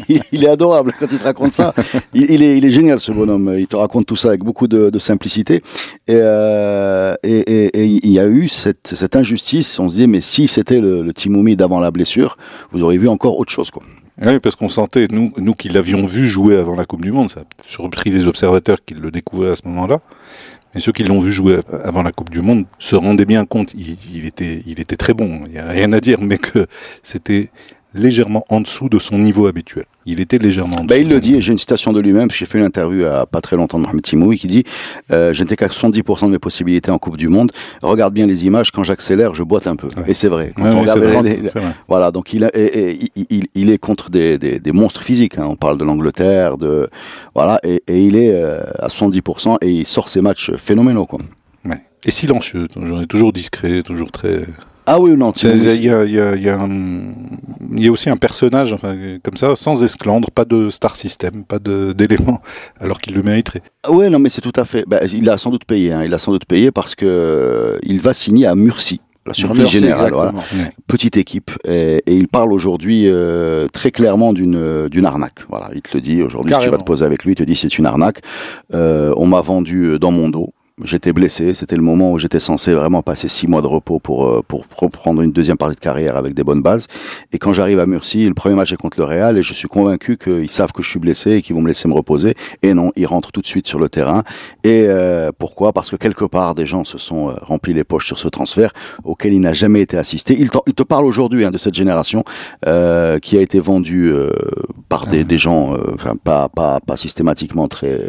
il- 0.09 0.21
il 0.31 0.43
est 0.43 0.47
adorable 0.49 0.93
quand 0.99 1.07
il 1.11 1.17
te 1.17 1.23
raconte 1.23 1.53
ça. 1.53 1.73
Il, 2.13 2.29
il 2.29 2.43
est, 2.43 2.57
il 2.57 2.65
est 2.65 2.69
génial 2.69 2.99
ce 2.99 3.11
bonhomme. 3.11 3.55
Il 3.57 3.67
te 3.67 3.75
raconte 3.75 4.05
tout 4.05 4.15
ça 4.15 4.29
avec 4.29 4.41
beaucoup 4.43 4.67
de, 4.67 4.89
de 4.91 4.99
simplicité. 4.99 5.61
Et, 6.07 6.13
et, 7.23 7.39
et- 7.39 7.81
et 7.81 7.85
il 7.85 8.11
y 8.11 8.19
a 8.19 8.27
eu 8.27 8.47
cette, 8.49 8.93
cette 8.95 9.15
injustice. 9.15 9.76
On 9.79 9.89
se 9.89 9.95
disait, 9.95 10.07
mais 10.07 10.21
si 10.21 10.47
c'était 10.47 10.79
le, 10.79 11.01
le 11.01 11.13
Timoumi 11.13 11.55
d'avant 11.55 11.79
la 11.79 11.91
blessure, 11.91 12.37
vous 12.71 12.81
auriez 12.81 12.97
vu 12.97 13.07
encore 13.07 13.37
autre 13.39 13.51
chose. 13.51 13.71
Quoi. 13.71 13.83
Oui, 14.19 14.39
parce 14.39 14.55
qu'on 14.55 14.69
sentait, 14.69 15.07
nous, 15.11 15.53
qui 15.53 15.69
l'avions 15.69 16.07
vu 16.07 16.27
jouer 16.27 16.57
avant 16.57 16.75
la 16.75 16.85
Coupe 16.85 17.01
du 17.01 17.11
Monde, 17.11 17.29
ça 17.29 17.41
a 17.41 17.43
surpris 17.63 18.09
les 18.09 18.27
observateurs 18.27 18.83
qui 18.83 18.95
le 18.95 19.11
découvraient 19.11 19.51
à 19.51 19.55
ce 19.55 19.67
moment-là. 19.67 19.99
Mais 20.73 20.81
ceux 20.81 20.91
qui 20.91 21.03
l'ont 21.03 21.19
vu 21.19 21.31
jouer 21.31 21.59
avant 21.83 22.01
la 22.01 22.11
Coupe 22.11 22.31
du 22.31 22.41
Monde 22.41 22.65
se 22.79 22.95
rendaient 22.95 23.25
bien 23.25 23.45
compte, 23.45 23.73
il, 23.75 23.95
il 24.13 24.25
était, 24.25 24.63
il 24.65 24.79
était 24.79 24.95
très 24.95 25.13
bon, 25.13 25.41
il 25.45 25.51
n'y 25.51 25.59
a 25.59 25.67
rien 25.67 25.93
à 25.93 25.99
dire, 25.99 26.19
mais 26.21 26.39
que 26.39 26.65
c'était 27.03 27.51
légèrement 27.97 28.45
en 28.49 28.61
dessous 28.61 28.87
de 28.89 28.99
son 28.99 29.17
niveau 29.17 29.47
habituel. 29.47 29.85
Il 30.05 30.21
était 30.21 30.37
légèrement 30.37 30.77
en 30.77 30.79
dessous. 30.85 30.87
Bah, 30.87 30.97
il 30.97 31.09
le 31.09 31.19
dit, 31.19 31.35
et 31.35 31.41
j'ai 31.41 31.51
une 31.51 31.57
citation 31.59 31.91
de 31.91 31.99
lui-même, 31.99 32.31
j'ai 32.31 32.45
fait 32.45 32.57
une 32.59 32.63
interview 32.63 33.05
à 33.05 33.25
pas 33.25 33.41
très 33.41 33.57
longtemps 33.57 33.77
de 33.77 33.83
Mohamed 33.83 34.03
Timoui, 34.03 34.37
qui 34.37 34.47
dit 34.47 34.63
euh, 35.11 35.33
Je 35.33 35.43
n'étais 35.43 35.55
qu'à 35.57 35.67
70% 35.67 36.27
de 36.27 36.31
mes 36.31 36.39
possibilités 36.39 36.91
en 36.91 36.97
Coupe 36.97 37.17
du 37.17 37.27
Monde. 37.27 37.51
Regarde 37.81 38.13
bien 38.13 38.25
les 38.25 38.45
images, 38.45 38.71
quand 38.71 38.83
j'accélère, 38.85 39.35
je 39.35 39.43
boite 39.43 39.67
un 39.67 39.75
peu. 39.75 39.87
Ouais. 39.97 40.03
Et 40.07 40.13
c'est 40.13 40.29
vrai. 40.29 40.53
Quand 40.55 40.63
Ouais, 40.63 40.69
on 40.69 40.79
ouais, 40.81 40.87
c'est 40.87 40.93
regarde 40.99 41.13
vrai, 41.25 41.35
les- 41.35 41.41
les- 41.41 41.49
c'est 41.49 41.59
vrai. 41.59 41.71
Voilà, 41.89 42.11
donc 42.11 42.33
il, 42.33 42.45
a- 42.45 42.51
et- 42.57 42.91
et 42.91 42.99
il, 43.15 43.25
il- 43.29 43.47
il 43.55 43.69
est 43.69 43.77
contre 43.79 44.09
des, 44.09 44.37
des, 44.37 44.59
des 44.59 44.71
monstres 44.71 45.03
physiques. 45.03 45.37
hein. 45.39 45.45
On 45.49 45.55
parle 45.55 45.77
de 45.77 45.83
l'Angleterre, 45.83 46.57
de 46.57 46.89
voilà, 47.35 47.59
et, 47.63 47.83
et 47.87 48.01
il 48.01 48.15
est 48.15 48.31
euh, 48.33 48.61
à 48.79 48.87
70% 48.87 49.57
et 49.61 49.69
il 49.71 49.85
sort 49.85 50.07
ses 50.07 50.21
matchs 50.21 50.51
phénoménaux. 50.55 51.05
Quoi. 51.05 51.19
Ouais. 51.65 51.81
Et 52.05 52.11
silencieux, 52.11 52.67
toujours 53.09 53.33
discret, 53.33 53.81
toujours 53.83 54.11
très. 54.11 54.45
Ah 54.89 54.99
oui, 55.01 55.11
non, 55.17 55.31
Il 55.31 55.83
y 55.83 55.87
y, 55.87 55.89
a, 55.91 56.05
y, 56.35 57.83
y 57.83 57.89
aussi 57.89 58.09
un 58.09 58.15
personnage, 58.17 58.71
enfin, 58.71 58.95
comme 59.21 59.35
ça, 59.35 59.55
sans 59.57 59.83
esclandre, 59.83 60.31
pas 60.31 60.45
de 60.45 60.69
star 60.69 60.95
system, 60.95 61.43
pas 61.43 61.59
de- 61.59 61.91
d'éléments, 61.97 62.41
alors 62.79 62.99
qu'il 63.01 63.13
le 63.15 63.21
mériterait. 63.21 63.61
Ah 63.83 63.91
ouais, 63.91 64.09
non, 64.09 64.17
mais 64.19 64.29
c'est 64.29 64.41
tout 64.41 64.53
à 64.55 64.63
fait. 64.63 64.85
Bah, 64.87 64.99
il 65.11 65.29
a 65.29 65.37
sans 65.37 65.51
doute 65.51 65.65
payé. 65.65 65.91
Hein. 65.91 66.03
Il 66.05 66.13
a 66.13 66.17
sans 66.17 66.31
doute 66.31 66.45
payé 66.45 66.71
parce 66.71 66.95
que 66.95 67.05
euh, 67.05 67.77
il 67.83 67.99
va 67.99 68.13
signer 68.13 68.45
à 68.47 68.55
Murcie, 68.55 69.01
la 69.25 69.33
surprise 69.33 69.63
Merci, 69.63 69.79
générale. 69.79 70.11
Voilà. 70.13 70.29
exactement. 70.31 70.63
Ouais. 70.63 70.71
petite 70.87 71.17
équipe 71.17 71.51
et, 71.67 72.01
et 72.05 72.15
il 72.15 72.29
parle 72.29 72.53
aujourd'hui 72.53 73.03
euh, 73.07 73.67
très 73.67 73.91
clairement 73.91 74.31
d'une 74.31 74.87
d'une 74.87 75.05
arnaque. 75.05 75.39
Voilà, 75.49 75.69
il 75.75 75.81
te 75.81 75.89
le 75.95 75.99
dit 76.01 76.21
aujourd'hui. 76.23 76.53
Si 76.55 76.61
tu 76.61 76.69
vas 76.69 76.77
te 76.77 76.83
poser 76.83 77.03
avec 77.03 77.25
lui, 77.25 77.33
il 77.33 77.35
te 77.35 77.43
dit 77.43 77.55
c'est 77.57 77.77
une 77.77 77.85
arnaque. 77.85 78.21
Euh, 78.73 79.13
on 79.17 79.27
m'a 79.27 79.41
vendu 79.41 79.83
euh, 79.83 79.99
dans 79.99 80.11
mon 80.11 80.29
dos. 80.29 80.53
J'étais 80.83 81.11
blessé, 81.11 81.55
c'était 81.55 81.75
le 81.75 81.81
moment 81.81 82.11
où 82.11 82.19
j'étais 82.19 82.39
censé 82.39 82.71
vraiment 82.71 83.01
passer 83.01 83.27
six 83.27 83.47
mois 83.47 83.63
de 83.63 83.67
repos 83.67 83.97
pour 83.97 84.27
euh, 84.27 84.43
pour 84.47 84.63
reprendre 84.77 85.23
une 85.23 85.31
deuxième 85.31 85.57
partie 85.57 85.73
de 85.73 85.79
carrière 85.79 86.15
avec 86.17 86.35
des 86.35 86.43
bonnes 86.43 86.61
bases. 86.61 86.85
Et 87.33 87.39
quand 87.39 87.51
j'arrive 87.51 87.79
à 87.79 87.87
Murcie, 87.87 88.27
le 88.27 88.35
premier 88.35 88.53
match 88.53 88.71
est 88.71 88.75
contre 88.75 88.99
le 88.99 89.05
Real 89.05 89.39
et 89.39 89.41
je 89.41 89.55
suis 89.55 89.67
convaincu 89.67 90.17
qu'ils 90.17 90.51
savent 90.51 90.71
que 90.71 90.83
je 90.83 90.89
suis 90.91 90.99
blessé 90.99 91.31
et 91.31 91.41
qu'ils 91.41 91.55
vont 91.55 91.63
me 91.63 91.67
laisser 91.67 91.87
me 91.87 91.95
reposer. 91.95 92.35
Et 92.61 92.75
non, 92.75 92.91
ils 92.95 93.07
rentrent 93.07 93.31
tout 93.31 93.41
de 93.41 93.47
suite 93.47 93.65
sur 93.65 93.79
le 93.79 93.89
terrain. 93.89 94.21
Et 94.63 94.85
euh, 94.87 95.31
pourquoi? 95.35 95.73
Parce 95.73 95.89
que 95.89 95.95
quelque 95.95 96.25
part, 96.25 96.53
des 96.53 96.67
gens 96.67 96.85
se 96.85 96.99
sont 96.99 97.31
euh, 97.31 97.33
remplis 97.41 97.73
les 97.73 97.83
poches 97.83 98.05
sur 98.05 98.19
ce 98.19 98.27
transfert 98.27 98.71
auquel 99.03 99.33
il 99.33 99.41
n'a 99.41 99.53
jamais 99.53 99.81
été 99.81 99.97
assisté. 99.97 100.37
Il, 100.39 100.51
te 100.51 100.83
parle 100.83 101.05
aujourd'hui 101.05 101.43
hein, 101.43 101.49
de 101.49 101.57
cette 101.57 101.73
génération 101.73 102.23
euh, 102.67 103.17
qui 103.17 103.35
a 103.35 103.41
été 103.41 103.59
vendue 103.59 104.11
euh, 104.11 104.29
par 104.89 105.07
des, 105.07 105.23
des 105.23 105.37
gens, 105.39 105.73
euh, 105.73 105.93
enfin 105.95 106.15
pas, 106.15 106.49
pas, 106.49 106.79
pas 106.79 106.97
systématiquement 106.97 107.67
très, 107.67 107.99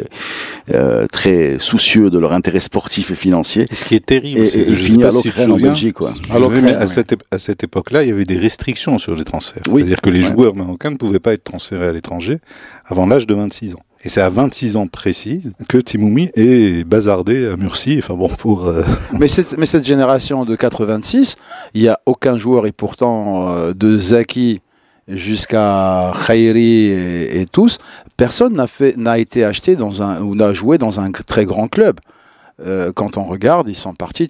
euh, 0.73 1.07
très 1.07 1.57
soucieux 1.59 2.09
de 2.09 2.19
leur 2.19 2.33
intérêt 2.33 2.58
sportif 2.59 3.11
et 3.11 3.15
financier. 3.15 3.65
Et 3.71 3.75
ce 3.75 3.85
qui 3.85 3.95
est 3.95 4.05
terrible, 4.05 4.39
Et- 4.41 4.49
c'est 4.49 4.59
et 4.59 4.69
je 4.75 4.83
finit 4.83 4.99
sais 4.99 5.03
à 5.03 5.07
pas 5.07 5.11
si 5.15 5.21
tu 5.21 5.27
l'Ukraine, 5.29 5.51
en 5.51 5.53
souviens, 5.55 5.69
Belgique, 5.69 5.93
quoi. 5.95 6.09
À 6.09 6.13
souviens, 6.13 6.39
l'Ukraine, 6.39 6.65
mais 6.65 6.73
à 6.75 6.79
ouais. 6.81 6.87
cette, 6.87 7.15
à 7.31 7.37
cette 7.39 7.63
époque-là, 7.63 8.03
il 8.03 8.09
y 8.09 8.11
avait 8.11 8.25
des 8.25 8.37
restrictions 8.37 8.97
sur 8.97 9.15
les 9.15 9.23
transferts. 9.23 9.63
Oui. 9.69 9.81
C'est-à-dire 9.81 10.01
que 10.01 10.09
les 10.09 10.23
Ouais. 10.23 10.33
joueurs 10.35 10.55
marocains 10.55 10.91
ne 10.91 10.95
pouvaient 10.97 11.19
pas 11.19 11.33
être 11.33 11.43
transférés 11.43 11.87
à 11.87 11.91
l'étranger 11.91 12.39
avant 12.85 13.05
l'âge 13.07 13.27
de 13.27 13.33
26 13.33 13.75
ans. 13.75 13.79
Et 14.01 14.07
c'est 14.07 14.21
à 14.21 14.29
26 14.29 14.77
ans 14.77 14.87
précis 14.87 15.41
que 15.67 15.77
Timoumi 15.77 16.29
est 16.35 16.85
bazardé 16.87 17.47
à 17.47 17.57
Murcie. 17.57 17.97
Enfin 17.99 18.13
bon, 18.13 18.29
pour 18.29 18.65
euh, 18.67 18.81
Mais 19.19 19.27
cette, 19.27 19.57
mais 19.57 19.65
cette 19.65 19.83
génération 19.85 20.45
de 20.45 20.55
86, 20.55 21.35
il 21.73 21.81
n'y 21.81 21.89
a 21.89 21.99
aucun 22.05 22.37
joueur, 22.37 22.65
et 22.65 22.71
pourtant 22.71 23.49
euh, 23.49 23.73
de 23.73 23.97
Zaki 23.97 24.61
jusqu'à 25.09 26.13
Khairi 26.27 26.85
et, 26.85 27.41
et 27.41 27.45
tous, 27.45 27.77
personne 28.15 28.53
n'a 28.53 28.67
fait 28.67 28.95
n'a 28.95 29.17
été 29.19 29.43
acheté 29.43 29.75
dans 29.75 30.01
un 30.01 30.21
ou 30.21 30.33
n'a 30.35 30.53
joué 30.53 30.77
dans 30.77 30.99
un 30.99 31.11
très 31.11 31.45
grand 31.45 31.67
club. 31.67 31.99
Euh, 32.65 32.91
quand 32.95 33.17
on 33.17 33.23
regarde, 33.23 33.69
ils 33.69 33.75
sont 33.75 33.93
partis 33.93 34.29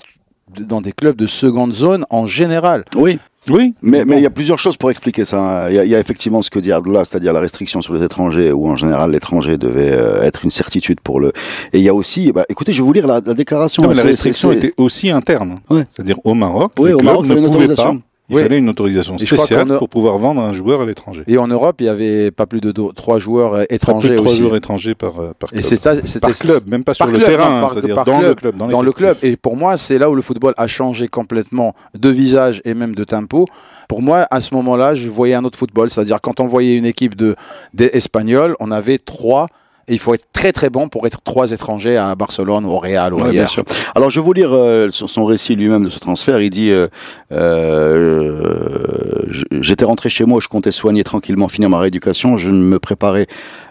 dans 0.60 0.82
des 0.82 0.92
clubs 0.92 1.16
de 1.16 1.28
seconde 1.28 1.74
zone 1.74 2.06
en 2.10 2.26
général. 2.26 2.84
Oui, 2.96 3.20
oui, 3.50 3.74
mais 3.82 4.04
mais 4.06 4.18
il 4.18 4.24
y 4.24 4.26
a 4.26 4.32
plusieurs 4.32 4.60
choses 4.60 4.78
pour 4.78 4.92
expliquer 4.92 5.26
ça. 5.26 5.68
Il 5.70 5.76
y 5.76 5.80
a, 5.80 5.86
il 5.86 5.92
y 5.92 5.96
a 5.96 6.00
effectivement 6.00 6.42
ce 6.42 6.50
que 6.50 6.60
dit 6.60 6.72
Abdullah, 6.72 7.06
c'est-à-dire 7.06 7.34
la 7.34 7.40
restriction 7.40 7.82
sur 7.82 7.94
les 7.94 8.04
étrangers, 8.04 8.52
où 8.52 8.68
en 8.68 8.76
général 8.76 9.12
l'étranger 9.12 9.58
devait 9.58 9.92
euh, 9.92 10.24
être 10.24 10.44
une 10.44 10.52
certitude 10.52 11.00
pour 11.02 11.20
le. 11.20 11.32
Et 11.72 11.78
il 11.80 11.84
y 11.84 11.90
a 11.90 11.94
aussi, 11.94 12.32
bah, 12.32 12.46
écoutez, 12.50 12.74
je 12.74 12.82
vais 12.82 12.86
vous 12.86 12.94
lire 12.94 13.08
la, 13.08 13.22
la 13.26 13.34
déclaration. 13.34 13.84
Non, 13.84 13.90
mais 13.90 13.96
la 13.96 14.04
restriction 14.04 14.52
était 14.52 14.74
aussi 14.78 15.10
interne. 15.10 15.60
Ouais. 15.70 15.86
C'est-à-dire 15.88 16.18
au 16.24 16.34
Maroc, 16.34 16.74
Oui, 16.80 16.90
les 16.90 16.94
au 16.96 16.98
clubs 16.98 17.12
Maroc, 17.12 17.28
ne 17.28 17.48
pouvaient 17.48 17.76
pas. 17.76 17.96
Il 18.30 18.36
Oui. 18.36 18.44
fallait 18.44 18.60
une 18.60 18.70
autorisation 18.70 19.18
spéciale 19.18 19.78
pour 19.80 19.90
pouvoir 19.90 20.18
vendre 20.20 20.42
un 20.42 20.54
joueur 20.54 20.82
à 20.82 20.86
l'étranger. 20.86 21.24
Et 21.28 21.38
en 21.40 21.48
Europe, 21.48 21.78
il 21.80 21.86
y 21.88 21.90
avait 21.90 22.30
pas 22.30 22.46
plus 22.46 22.62
de 22.62 22.72
trois 22.94 23.18
joueurs 23.18 23.54
euh, 23.56 23.64
étrangers 23.70 24.16
trois 24.18 24.30
aussi. 24.32 24.38
joueurs 24.42 24.56
étrangers 24.56 24.94
par, 24.94 25.20
euh, 25.20 25.32
par 25.38 25.50
Et 25.50 25.54
club. 25.60 25.64
c'était 25.64 25.96
c'était- 26.06 26.20
par 26.20 26.38
club, 26.38 26.68
même 26.68 26.84
pas 26.84 26.94
sur 26.94 27.08
le 27.08 27.14
club, 27.14 27.26
terrain, 27.26 27.68
c'est-à-dire 27.74 27.96
dans 27.96 28.04
club, 28.04 28.22
le 28.30 28.36
club. 28.36 28.56
Dans, 28.58 28.68
dans 28.68 28.82
le 28.84 28.92
club. 28.92 29.18
Et 29.24 29.36
pour 29.36 29.58
moi, 29.58 29.78
c'est 29.78 29.98
là 29.98 30.10
où 30.12 30.16
le 30.16 30.22
football 30.22 30.54
a 30.58 30.68
changé 30.68 31.08
complètement 31.08 31.74
de 31.98 32.10
visage 32.10 32.62
et 32.66 32.74
même 32.76 32.94
de 32.94 33.04
tempo. 33.04 33.46
Pour 33.88 34.02
moi, 34.04 34.28
à 34.30 34.42
ce 34.42 34.54
moment-là, 34.54 34.94
je 34.94 35.10
voyais 35.10 35.34
un 35.34 35.44
autre 35.44 35.58
football. 35.58 35.90
C'est-à-dire, 35.90 36.22
quand 36.22 36.40
on 36.40 36.48
voyait 36.48 36.76
une 36.78 36.86
équipe 36.86 37.16
de, 37.16 37.36
des 37.74 37.86
Espagnols, 37.94 38.56
on 38.60 38.70
avait 38.70 39.00
trois. 39.00 39.48
Et 39.90 39.94
il 39.94 40.00
faut 40.00 40.14
être 40.14 40.28
très 40.32 40.52
très 40.52 40.70
bon 40.70 40.88
pour 40.88 41.08
être 41.08 41.22
trois 41.24 41.52
étrangers 41.52 41.98
à 41.98 42.14
Barcelone, 42.14 42.64
au 42.66 42.78
Real, 42.78 43.12
ou 43.12 43.18
Ouais, 43.18 43.30
ailleurs. 43.30 43.52
Alors 43.96 44.12
je 44.12 44.20
vais 44.20 44.24
vous 44.24 44.34
lire 44.34 44.54
euh, 44.54 44.92
sur 44.92 45.10
son 45.10 45.26
récit 45.26 45.56
lui-même 45.56 45.84
de 45.84 45.90
ce 45.90 45.98
transfert. 45.98 46.40
Il 46.42 46.52
dit 46.52 46.70
euh, 46.70 46.88
euh, 47.32 49.24
J'étais 49.60 49.86
rentré 49.86 50.10
chez 50.10 50.26
moi, 50.26 50.40
je 50.42 50.48
comptais 50.48 50.72
soigner 50.72 51.04
tranquillement, 51.04 51.48
finir 51.48 51.72
ma 51.72 51.80
rééducation. 51.80 52.38
Je 52.38 52.52
me 52.52 52.80
préparais 52.80 53.26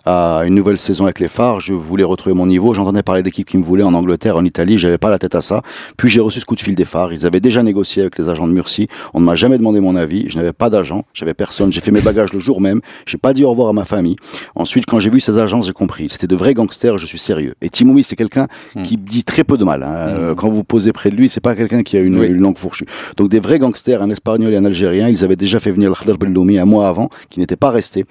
à 0.09 0.41
une 0.47 0.55
nouvelle 0.55 0.79
saison 0.79 1.05
avec 1.05 1.19
les 1.21 1.29
phares. 1.29 1.61
Je 1.61 1.75
voulais 1.75 2.03
retrouver 2.05 2.35
mon 2.35 2.47
niveau. 2.47 2.73
J'entendais 2.73 3.03
parler 3.03 3.23
d'équipes 3.23 3.47
qui 3.47 3.59
me 3.59 3.63
voulaient 3.63 3.83
en 3.83 3.93
Angleterre, 3.93 4.39
en 4.39 4.45
Italie. 4.45 4.79
J'avais 4.79 4.97
pas 4.97 5.11
la 5.11 5.19
tête 5.19 5.35
à 5.35 5.43
ça. 5.43 5.61
Puis 5.99 6.09
j'ai 6.09 6.21
reçu 6.21 6.41
ce 6.41 6.47
coup 6.47 6.55
de 6.55 6.63
fil 6.63 6.75
des 6.75 6.87
phares. 6.87 7.13
Ils 7.13 7.27
avaient 7.27 7.41
déjà 7.41 7.63
négocié 7.63 8.01
avec 8.01 8.17
les 8.19 8.31
agents 8.31 8.49
de 8.49 8.53
Murcie. 8.55 8.89
On 9.13 9.21
ne 9.21 9.27
m'a 9.27 9.35
jamais 9.35 9.59
demandé 9.59 9.81
mon 9.81 9.97
avis. 9.97 10.25
Je 10.31 10.39
n'avais 10.39 10.55
pas 10.55 10.71
d'agent. 10.71 11.05
J'avais 11.13 11.35
personne. 11.35 11.71
J'ai 11.75 11.83
fait 11.83 11.91
mes 11.91 12.01
bagages 12.01 12.33
le 12.33 12.39
jour 12.39 12.63
même. 12.63 12.81
J'ai 13.07 13.19
pas 13.19 13.35
dit 13.35 13.45
au 13.45 13.51
revoir 13.51 13.69
à 13.69 13.73
ma 13.75 13.85
famille. 13.85 14.17
Ensuite, 14.55 14.87
quand 14.87 14.99
j'ai 14.99 15.11
vu 15.11 15.21
ces 15.21 15.39
agents, 15.39 15.61
j'ai 15.61 15.75
compris. 15.75 16.09
C'était 16.09 16.27
de 16.27 16.37
vrais 16.37 16.55
gangsters. 16.55 16.97
Je 16.97 17.05
suis 17.05 17.19
sérieux. 17.19 17.55
Et 17.61 17.69
Timoumi, 17.69 18.03
c'est 18.03 18.17
quelqu'un 18.17 18.47
qui 18.85 18.97
dit 18.97 19.25
très 19.25 19.45
peu 19.45 19.59
de 19.59 19.65
mal. 19.65 19.83
hein. 19.83 19.93
Euh, 19.93 20.35
Quand 20.35 20.49
vous 20.49 20.65
posez 20.65 20.93
près 20.93 21.11
de 21.11 21.17
lui, 21.17 21.29
c'est 21.29 21.43
pas 21.43 21.55
quelqu'un 21.55 21.83
qui 21.83 21.99
a 21.99 22.01
une, 22.01 22.19
Oui. 22.19 22.29
une 22.29 22.41
langue 22.41 22.57
fourchue. 22.57 22.87
Donc 23.19 23.29
des 23.29 23.41
vrais 23.41 23.59
gangsters, 23.59 24.01
un 24.01 24.09
espagnol 24.09 24.55
et 24.55 24.57
un 24.57 24.65
algérien, 24.65 25.09
ils 25.11 25.23
avaient 25.23 25.37
déjà 25.37 25.59
fait 25.61 25.71
venir 25.71 25.91
le 25.91 25.95
Khadr 25.95 26.17
Belloumi 26.17 26.59
un 26.59 26.65
mois 26.65 26.89
avant, 26.89 27.11
qui 27.29 27.41
n'était 27.41 27.57
pas 27.57 27.71
resté. 27.71 28.07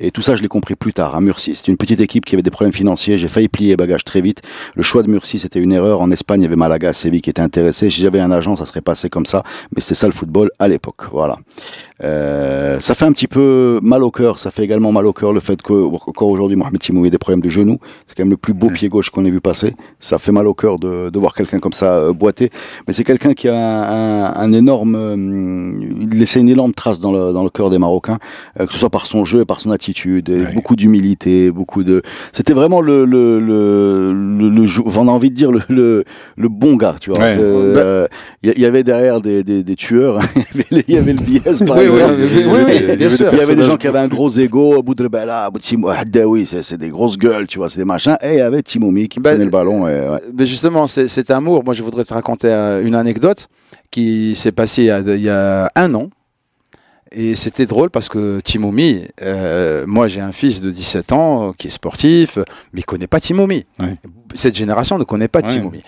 Et 0.00 0.10
tout 0.10 0.22
ça, 0.22 0.34
je 0.34 0.40
l'ai 0.42 0.48
compris 0.48 0.76
plus 0.76 0.94
tard 0.94 1.14
à 1.14 1.20
Murcie. 1.20 1.41
C'était 1.42 1.72
une 1.72 1.76
petite 1.76 2.00
équipe 2.00 2.24
qui 2.24 2.34
avait 2.34 2.42
des 2.42 2.50
problèmes 2.50 2.72
financiers. 2.72 3.18
J'ai 3.18 3.28
failli 3.28 3.48
plier 3.48 3.70
les 3.70 3.76
bagages 3.76 4.04
très 4.04 4.20
vite. 4.20 4.42
Le 4.74 4.82
choix 4.82 5.02
de 5.02 5.08
Murcie, 5.08 5.38
c'était 5.38 5.58
une 5.58 5.72
erreur. 5.72 6.00
En 6.00 6.10
Espagne, 6.10 6.40
il 6.40 6.44
y 6.44 6.46
avait 6.46 6.56
Malaga, 6.56 6.92
Séville 6.92 7.20
qui 7.20 7.30
était 7.30 7.42
intéressé. 7.42 7.90
Si 7.90 8.00
j'avais 8.00 8.20
un 8.20 8.30
agent, 8.30 8.56
ça 8.56 8.66
serait 8.66 8.80
passé 8.80 9.08
comme 9.08 9.26
ça. 9.26 9.42
Mais 9.74 9.80
c'était 9.80 9.94
ça 9.94 10.06
le 10.06 10.12
football 10.12 10.50
à 10.58 10.68
l'époque. 10.68 11.02
Voilà. 11.10 11.36
Euh, 12.04 12.80
ça 12.80 12.94
fait 12.94 13.04
un 13.04 13.12
petit 13.12 13.28
peu 13.28 13.78
mal 13.82 14.02
au 14.02 14.10
cœur. 14.10 14.38
Ça 14.38 14.50
fait 14.50 14.64
également 14.64 14.90
mal 14.92 15.06
au 15.06 15.12
cœur 15.12 15.32
le 15.32 15.40
fait 15.40 15.60
que 15.62 15.72
encore 15.72 16.28
aujourd'hui, 16.28 16.56
Mohamed 16.56 16.80
Timoui 16.80 17.08
a 17.08 17.10
des 17.10 17.18
problèmes 17.18 17.40
de 17.40 17.48
genoux. 17.48 17.78
C'est 18.06 18.16
quand 18.16 18.24
même 18.24 18.30
le 18.30 18.36
plus 18.36 18.54
beau 18.54 18.68
pied 18.68 18.88
gauche 18.88 19.10
qu'on 19.10 19.24
ait 19.24 19.30
vu 19.30 19.40
passer. 19.40 19.74
Ça 20.00 20.18
fait 20.18 20.32
mal 20.32 20.46
au 20.46 20.54
cœur 20.54 20.78
de, 20.78 21.10
de 21.10 21.18
voir 21.18 21.34
quelqu'un 21.34 21.60
comme 21.60 21.72
ça 21.72 21.94
euh, 21.98 22.12
boiter. 22.12 22.50
Mais 22.86 22.92
c'est 22.92 23.04
quelqu'un 23.04 23.34
qui 23.34 23.48
a 23.48 23.54
un, 23.54 24.24
un, 24.24 24.34
un 24.34 24.52
énorme, 24.52 24.94
euh, 24.96 25.72
il 26.00 26.18
laissait 26.18 26.40
une 26.40 26.48
énorme 26.48 26.72
trace 26.72 27.00
dans 27.00 27.12
le, 27.12 27.32
dans 27.32 27.44
le 27.44 27.50
cœur 27.50 27.70
des 27.70 27.78
Marocains, 27.78 28.18
euh, 28.60 28.66
que 28.66 28.72
ce 28.72 28.78
soit 28.78 28.90
par 28.90 29.06
son 29.06 29.24
jeu 29.24 29.42
et 29.42 29.44
par 29.44 29.60
son 29.60 29.70
attitude, 29.70 30.28
et 30.28 30.42
Ouais. 30.42 30.52
beaucoup 30.54 30.74
d'humilité, 30.74 31.52
beaucoup 31.52 31.84
de. 31.84 32.02
C'était 32.32 32.52
vraiment 32.52 32.80
le, 32.80 33.04
le, 33.04 33.38
le, 33.38 34.12
le, 34.12 34.48
le 34.48 34.66
jou- 34.66 34.84
on 34.96 35.06
a 35.06 35.10
envie 35.10 35.30
de 35.30 35.34
dire 35.36 35.52
le, 35.52 35.60
le, 35.68 36.04
le 36.36 36.48
bon 36.48 36.74
gars, 36.76 36.96
tu 37.00 37.10
vois. 37.10 37.20
Ouais. 37.20 37.34
C'est, 37.36 37.42
euh, 37.42 38.06
Il 38.42 38.50
y, 38.50 38.54
il 38.56 38.60
y 38.60 38.64
avait 38.64 38.82
derrière 38.82 39.20
des, 39.20 39.44
des, 39.44 39.62
des 39.62 39.76
tueurs. 39.76 40.18
il 40.72 40.82
y 40.94 40.96
avait 40.98 41.12
le 41.12 41.18
BS 41.20 41.64
par 41.64 41.76
Oui, 41.76 41.84
oui, 41.92 42.00
exemple. 42.00 42.14
oui, 42.20 42.28
oui, 42.34 42.44
oui, 42.46 42.72
Il 42.74 42.80
y 42.80 42.84
avait- 42.84 42.96
bien 42.96 43.10
sûr. 43.10 43.30
des- 43.30 43.36
il 43.36 43.40
y 43.40 43.42
avait 43.42 43.56
des 43.56 43.62
gens 43.64 43.76
qui 43.76 43.86
avaient 43.86 43.98
un 44.00 44.08
gros 44.08 44.30
ego, 44.30 44.78
Abu 44.78 44.94
Drebella, 44.94 45.44
Abu 45.44 45.60
Timo, 45.60 45.88
Haddaoui, 45.88 46.46
c'est 46.46 46.62
c'est 46.62 46.76
des 46.78 46.88
grosses 46.90 47.16
gueules, 47.18 47.46
tu 47.46 47.58
vois, 47.58 47.68
c'est 47.68 47.78
des 47.78 47.84
machins. 47.84 48.16
Et 48.22 48.32
il 48.34 48.38
y 48.38 48.40
avait 48.40 48.62
Timoumi 48.62 49.08
qui 49.08 49.20
Ben, 49.20 49.30
prenait 49.32 49.44
le 49.44 49.50
ballon. 49.50 49.86
Mais 50.36 50.46
justement, 50.46 50.86
c'est- 50.86 51.08
cet 51.08 51.30
amour, 51.30 51.64
moi 51.64 51.74
je 51.74 51.82
voudrais 51.82 52.04
te 52.04 52.14
raconter 52.14 52.48
euh, 52.48 52.84
une 52.84 52.94
anecdote 52.94 53.48
qui 53.90 54.34
s'est 54.34 54.52
passée 54.52 54.82
il 54.84 55.20
y, 55.22 55.28
a, 55.28 55.70
un 55.74 55.94
an. 55.94 56.08
Et 57.14 57.34
c'était 57.34 57.66
drôle 57.66 57.90
parce 57.90 58.08
que 58.08 58.40
Timoumi, 58.40 59.02
euh, 59.20 59.84
moi 59.86 60.08
j'ai 60.08 60.20
un 60.22 60.32
fils 60.32 60.62
de 60.62 60.70
17 60.70 61.12
ans 61.12 61.48
euh, 61.48 61.52
qui 61.58 61.66
est 61.66 61.70
sportif, 61.70 62.38
mais 62.72 62.80
il 62.80 62.84
connaît 62.86 63.06
pas 63.06 63.20
Timoumi. 63.20 63.66
Ouais. 63.78 63.96
Cette 64.34 64.54
génération 64.56 64.96
ne 64.98 65.04
connaît 65.04 65.28
pas 65.28 65.40
Ouais. 65.40 65.48
Timoumi. 65.50 65.82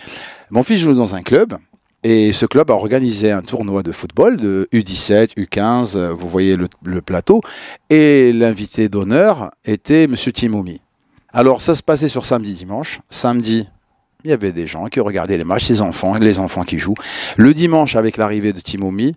Mon 0.51 0.63
fils 0.63 0.81
joue 0.81 0.93
dans 0.93 1.15
un 1.15 1.23
club 1.23 1.55
et 2.05 2.33
ce 2.33 2.47
club 2.47 2.71
a 2.71 2.75
organisé 2.75 3.33
un 3.33 3.43
tournoi 3.43 3.83
de 3.83 3.91
football 3.91 4.37
de 4.37 4.69
U17, 4.73 5.35
U15, 5.37 5.97
euh, 5.97 6.13
vous 6.13 6.29
voyez 6.29 6.55
le, 6.57 6.69
le 6.85 7.01
plateau, 7.01 7.41
et 7.91 8.33
l'invité 8.33 8.89
d'honneur 8.89 9.51
était 9.65 10.07
Monsieur 10.07 10.31
Timoumi. 10.31 10.81
Alors 11.33 11.61
ça 11.63 11.75
se 11.75 11.83
passait 11.83 12.09
sur 12.09 12.25
samedi 12.25 12.55
dimanche. 12.55 13.01
Samedi, 13.11 13.67
il 14.23 14.31
y 14.31 14.33
avait 14.33 14.53
des 14.53 14.67
gens 14.69 14.87
qui 14.87 15.01
regardaient 15.01 15.37
les 15.39 15.45
matchs, 15.45 15.69
les 15.69 15.81
enfants, 15.83 16.15
les 16.15 16.39
enfants 16.39 16.63
qui 16.63 16.79
jouent. 16.79 16.95
Le 17.37 17.53
dimanche, 17.53 17.97
avec 17.97 18.17
l'arrivée 18.17 18.53
de 18.53 18.61
Timomi, 18.61 19.15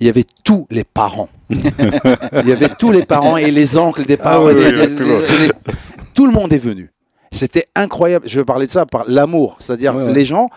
il 0.00 0.06
y 0.06 0.10
avait 0.10 0.24
tous 0.42 0.66
les 0.70 0.82
parents. 0.84 1.28
il 1.50 2.48
y 2.48 2.52
avait 2.52 2.70
tous 2.78 2.90
les 2.90 3.04
parents 3.06 3.36
et 3.36 3.50
les 3.50 3.76
oncles 3.78 4.04
des 4.04 4.16
parents. 4.16 4.46
oui, 4.46 4.52
et 4.52 4.54
des- 4.72 4.80
oui, 4.80 4.86
des- 4.88 4.96
tout 4.96 5.02
le 5.04 5.06
monde. 5.12 5.22
des- 5.22 5.72
tout 6.14 6.26
le 6.26 6.32
monde 6.32 6.52
est 6.52 6.58
venu. 6.58 6.90
C'était 7.32 7.66
incroyable. 7.76 8.28
Je 8.28 8.38
vais 8.40 8.44
parler 8.44 8.66
de 8.66 8.72
ça 8.72 8.86
par 8.86 9.04
l'amour. 9.08 9.56
C'est-à-dire, 9.60 9.94
Ouais, 9.94 10.04
ouais. 10.04 10.12
les 10.12 10.24
gens, 10.24 10.50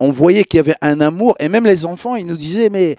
on 0.00 0.10
voyait 0.10 0.44
qu'il 0.44 0.58
y 0.58 0.60
avait 0.60 0.74
un 0.80 1.00
amour. 1.00 1.36
Et 1.38 1.48
même 1.48 1.64
les 1.66 1.84
enfants, 1.84 2.16
ils 2.16 2.26
nous 2.26 2.36
disaient, 2.36 2.70
mais 2.70 2.96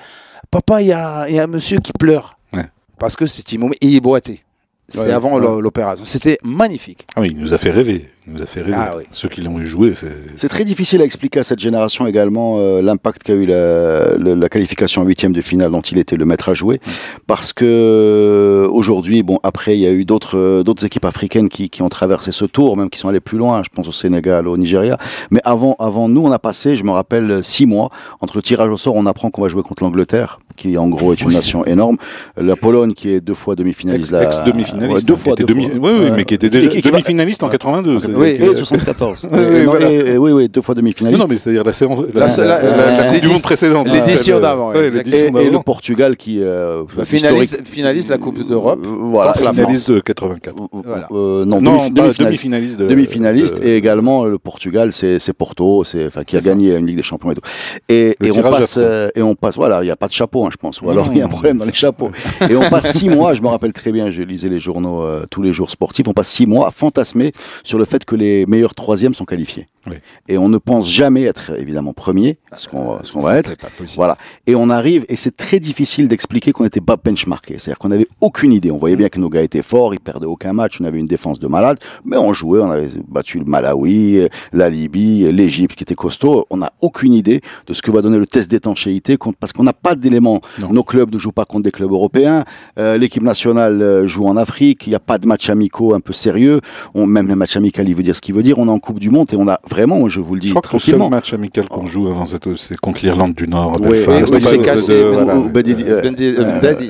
papa, 0.50 0.81
il 0.81 0.88
y 0.88 0.93
a, 0.93 1.27
il 1.27 1.36
y 1.36 1.39
a 1.39 1.43
un 1.43 1.48
monsieur 1.48 1.79
qui 1.79 1.91
pleure. 1.93 2.38
Ouais. 2.53 2.65
Parce 3.00 3.15
que 3.15 3.25
c'est 3.27 3.43
Timomi. 3.43 3.75
Et 3.81 3.88
il 3.88 4.00
boitait. 4.01 4.39
C'était 4.88 5.05
Ouais, 5.05 5.12
avant 5.13 5.39
ouais. 5.39 5.62
l'opération. 5.62 6.03
C'était 6.05 6.38
magnifique. 6.43 7.05
Ah 7.15 7.22
oui, 7.22 7.29
il 7.31 7.38
nous 7.38 7.53
a 7.53 7.58
fait 7.58 7.70
rêver. 7.72 8.10
Il 8.27 8.33
nous 8.33 8.41
a 8.43 8.45
fait 8.45 8.61
rêver. 8.61 8.75
Ah 8.77 8.93
oui. 8.97 9.03
Ceux 9.09 9.27
qui 9.29 9.41
l'ont 9.41 9.61
jouer, 9.63 9.93
c'est. 9.95 10.15
C'est 10.35 10.47
très 10.47 10.63
difficile 10.63 11.01
à 11.01 11.05
expliquer 11.05 11.39
à 11.39 11.43
cette 11.43 11.59
génération 11.59 12.05
également 12.05 12.57
euh, 12.59 12.81
l'impact 12.81 13.23
qu'a 13.23 13.33
eu 13.33 13.45
la, 13.47 14.15
la, 14.17 14.35
la 14.35 14.49
qualification 14.49 15.01
en 15.01 15.05
huitième 15.05 15.33
de 15.33 15.41
finale 15.41 15.71
dont 15.71 15.81
il 15.81 15.97
était 15.97 16.15
le 16.15 16.25
maître 16.25 16.49
à 16.49 16.53
jouer, 16.53 16.79
parce 17.25 17.51
que 17.51 17.65
euh, 17.65 18.67
aujourd'hui, 18.69 19.23
bon, 19.23 19.39
après 19.43 19.75
il 19.75 19.81
y 19.81 19.87
a 19.87 19.91
eu 19.91 20.05
d'autres 20.05 20.37
euh, 20.37 20.63
d'autres 20.63 20.85
équipes 20.85 21.05
africaines 21.05 21.49
qui, 21.49 21.69
qui 21.71 21.81
ont 21.81 21.89
traversé 21.89 22.31
ce 22.31 22.45
tour, 22.45 22.77
même 22.77 22.89
qui 22.91 22.99
sont 22.99 23.09
allées 23.09 23.19
plus 23.19 23.37
loin. 23.39 23.63
Je 23.63 23.69
pense 23.73 23.87
au 23.87 23.91
Sénégal, 23.91 24.47
au 24.47 24.55
Nigeria. 24.55 24.97
Mais 25.31 25.41
avant 25.43 25.75
avant 25.79 26.07
nous, 26.07 26.21
on 26.23 26.31
a 26.31 26.39
passé, 26.39 26.75
je 26.75 26.83
me 26.83 26.91
rappelle, 26.91 27.43
six 27.43 27.65
mois 27.65 27.89
entre 28.19 28.37
le 28.37 28.43
tirage 28.43 28.69
au 28.69 28.77
sort. 28.77 28.95
On 28.95 29.07
apprend 29.07 29.31
qu'on 29.31 29.41
va 29.41 29.47
jouer 29.49 29.63
contre 29.63 29.83
l'Angleterre, 29.83 30.39
qui 30.55 30.77
en 30.77 30.87
gros 30.89 31.13
est 31.13 31.21
une 31.21 31.31
nation 31.31 31.65
énorme. 31.65 31.97
La 32.37 32.55
Pologne, 32.55 32.93
qui 32.93 33.09
est 33.09 33.19
deux 33.19 33.33
fois 33.33 33.55
demi-finaliste. 33.55 34.11
la- 34.11 34.23
Ex-demi-finaliste. 34.25 34.93
Ouais, 34.93 35.03
deux 35.03 35.15
fois, 35.15 35.35
deux 35.35 35.45
demi- 35.45 35.69
fois. 35.71 35.91
Ouais. 35.91 36.11
mais 36.15 36.23
qui 36.23 36.35
était 36.35 36.49
déjà 36.51 36.69
demi-finaliste 36.69 37.41
en 37.43 37.49
82. 37.49 38.11
Oui, 38.15 38.38
Et 38.39 38.56
74. 38.56 39.20
Oui, 39.24 39.30
oui, 39.32 39.58
non, 39.63 39.72
voilà. 39.72 39.91
et- 39.91 39.96
et 40.13 40.18
oui, 40.18 40.32
oui, 40.32 40.50
deux 40.50 40.62
fois 40.62 40.75
Non, 40.75 40.82
demi-finaliste. 40.82 41.20
non, 41.22 41.27
mais 41.30 41.38
c'est-à-dire 41.38 41.63
la 41.63 41.72
séance, 41.74 42.00
la, 42.13 42.27
La- 42.27 42.36
la- 42.38 42.46
la- 42.46 42.62
la- 42.62 42.75
la 42.77 42.98
la- 43.06 43.12
Coupe 43.13 43.22
du 43.22 43.27
Monde 43.27 43.41
précédente. 43.41 43.88
l'édition 43.88 44.36
Ouais, 44.36 44.41
d'avant, 44.41 44.74
et, 44.74 44.89
le. 44.89 45.60
Portugal 45.63 46.18
qui 46.18 46.39
euh, 46.41 46.84
Bah, 46.96 47.06
finaliste, 47.06 47.62
finaliste 47.65 48.08
de 48.08 48.13
la 48.13 48.18
Coupe 48.18 48.46
d'Europe. 48.48 48.86
Euh, 48.86 48.89
voilà, 49.12 49.34
finaliste 49.34 49.91
de 49.91 50.00
84. 50.00 50.56
Voilà. 50.72 51.08
Euh, 51.12 51.46
non, 51.46 51.62
Non, 51.62 51.77
demi-finaliste. 51.89 52.20
demi-finaliste. 52.22 52.80
de- 52.80 52.88
Demi-finaliste 52.88 53.62
de- 53.62 53.68
et 53.68 53.75
également 53.77 54.25
le 54.25 54.38
Portugal, 54.38 54.91
c'est 54.91 55.34
Porto, 55.34 55.84
qui 56.25 56.38
a 56.38 56.39
gagné 56.39 56.75
une 56.75 56.86
Ligue 56.86 56.98
des 56.98 57.03
Champions 57.03 57.32
et 57.32 57.36
tout. 57.36 57.41
Et, 57.89 58.15
on 58.36 58.41
passe 58.41 58.75
euh, 58.77 59.10
et 59.15 59.22
on 59.22 59.36
passe 59.36 59.56
voilà, 59.56 59.84
il 59.84 59.88
y 59.88 59.91
a 59.91 59.96
pas 59.96 60.08
de 60.08 60.13
chapeau, 60.13 60.46
hein, 60.46 60.50
je 60.51 60.58
pense, 60.58 60.82
ou 60.82 60.89
alors 60.89 61.06
Non. 61.08 61.12
il 61.13 61.18
y 61.18 61.22
a 61.22 61.25
un 61.25 61.30
problème 61.30 61.58
dans 61.58 61.65
les 61.65 61.74
chapeaux. 61.74 62.12
et 62.50 62.56
on 62.56 62.70
passe 62.70 62.94
six 62.94 63.10
mois, 63.10 63.34
je 63.34 63.41
me 63.41 63.48
rappelle 63.48 63.74
très 63.74 63.91
bien, 63.91 64.10
je 64.12 64.22
lisais 64.22 64.50
les 64.50 64.60
journaux 64.60 65.03
tous 65.30 65.41
les 65.41 65.53
jours 65.53 65.70
sportifs, 65.72 66.08
on 66.08 66.13
passe 66.13 66.27
six 66.30 66.46
mois 66.46 66.68
à 66.68 66.72
fantasmer 66.72 67.32
sur 67.63 67.77
le 67.77 67.86
fait 67.86 68.00
que 68.05 68.15
les 68.15 68.46
meilleurs 68.46 68.75
troisièmes 68.75 69.13
sont 69.13 69.25
qualifiés. 69.25 69.65
Oui. 69.88 69.95
Et 70.27 70.38
on 70.38 70.47
ne 70.50 70.57
pense 70.57 70.89
jamais 70.89 71.23
être 71.23 71.51
évidemment 71.57 71.93
premier, 71.93 72.38
ce 72.55 72.67
qu'on 72.67 73.03
ce 73.03 73.11
qu'on 73.11 73.21
va 73.21 73.38
être. 73.38 73.57
Pas. 73.57 73.69
Voilà. 73.95 74.17
Et 74.45 74.55
on 74.55 74.69
arrive, 74.69 75.05
et 75.09 75.15
c'est 75.15 75.35
très 75.35 75.59
difficile 75.59 76.07
d'expliquer 76.07 76.51
qu'on 76.51 76.63
n'était 76.63 76.81
pas 76.81 76.97
benchmarké. 76.97 77.57
C'est-à-dire 77.57 77.79
qu'on 77.79 77.89
n'avait 77.89 78.07
aucune 78.21 78.53
idée. 78.53 78.71
On 78.71 78.77
voyait 78.77 78.95
bien 78.95 79.09
que 79.09 79.19
nos 79.19 79.29
gars 79.29 79.41
étaient 79.41 79.63
forts, 79.63 79.93
ils 79.93 80.00
perdaient 80.00 80.27
aucun 80.27 80.53
match, 80.53 80.79
on 80.79 80.85
avait 80.85 81.00
une 81.00 81.07
défense 81.07 81.39
de 81.39 81.47
malade, 81.47 81.79
mais 82.05 82.17
on 82.17 82.33
jouait, 82.33 82.59
on 82.59 82.71
avait 82.71 82.89
battu 83.07 83.39
le 83.39 83.45
Malawi, 83.45 84.27
la 84.53 84.69
Libye, 84.69 85.31
l'Égypte 85.31 85.75
qui 85.75 85.83
était 85.83 85.95
costaud. 85.95 86.45
On 86.50 86.57
n'a 86.57 86.71
aucune 86.81 87.13
idée 87.13 87.41
de 87.67 87.73
ce 87.73 87.81
que 87.81 87.91
va 87.91 88.01
donner 88.01 88.17
le 88.17 88.27
test 88.27 88.51
d'étanchéité 88.51 89.17
parce 89.39 89.53
qu'on 89.53 89.63
n'a 89.63 89.73
pas 89.73 89.95
d'éléments. 89.95 90.41
Nos 90.69 90.83
clubs 90.83 91.13
ne 91.13 91.17
jouent 91.17 91.31
pas 91.31 91.45
contre 91.45 91.63
des 91.63 91.71
clubs 91.71 91.91
européens. 91.91 92.43
Euh, 92.77 92.97
L'équipe 92.97 93.23
nationale 93.23 93.81
euh, 93.81 94.07
joue 94.07 94.25
en 94.25 94.38
Afrique. 94.38 94.85
Il 94.88 94.89
n'y 94.89 94.95
a 94.95 95.00
pas 95.00 95.17
de 95.17 95.27
match 95.27 95.50
amicaux 95.50 95.93
un 95.93 96.00
peu 96.00 96.13
sérieux. 96.13 96.61
On, 96.93 97.05
même 97.05 97.27
les 97.27 97.35
matchs 97.35 97.57
amicaux, 97.57 97.81
il 97.85 97.95
veut 97.95 98.03
dire 98.03 98.15
ce 98.15 98.21
qu'il 98.21 98.35
veut 98.35 98.43
dire. 98.43 98.59
On 98.59 98.67
est 98.67 98.71
en 98.71 98.79
Coupe 98.79 99.00
du 99.00 99.09
Monde 99.09 99.27
et 99.33 99.35
on 99.35 99.47
a 99.47 99.59
vraiment, 99.71 100.07
je 100.09 100.19
vous 100.19 100.35
le 100.35 100.41
dis 100.41 100.47
Je 100.49 100.53
crois 100.53 100.61
que 100.61 100.75
le 100.75 100.79
seul 100.79 101.09
match 101.09 101.33
amical 101.33 101.67
qu'on 101.67 101.85
joue 101.85 102.07
avant, 102.07 102.25
cette- 102.25 102.55
c'est 102.55 102.77
contre 102.77 103.01
l'Irlande 103.03 103.33
du 103.33 103.47
Nord. 103.47 103.79
va- 103.79 103.95
c'est 104.39 104.57
cassé, 104.61 104.91
euh, 104.91 104.95
euh, 104.95 105.17
euh, 105.17 105.25
euh, 105.31 105.45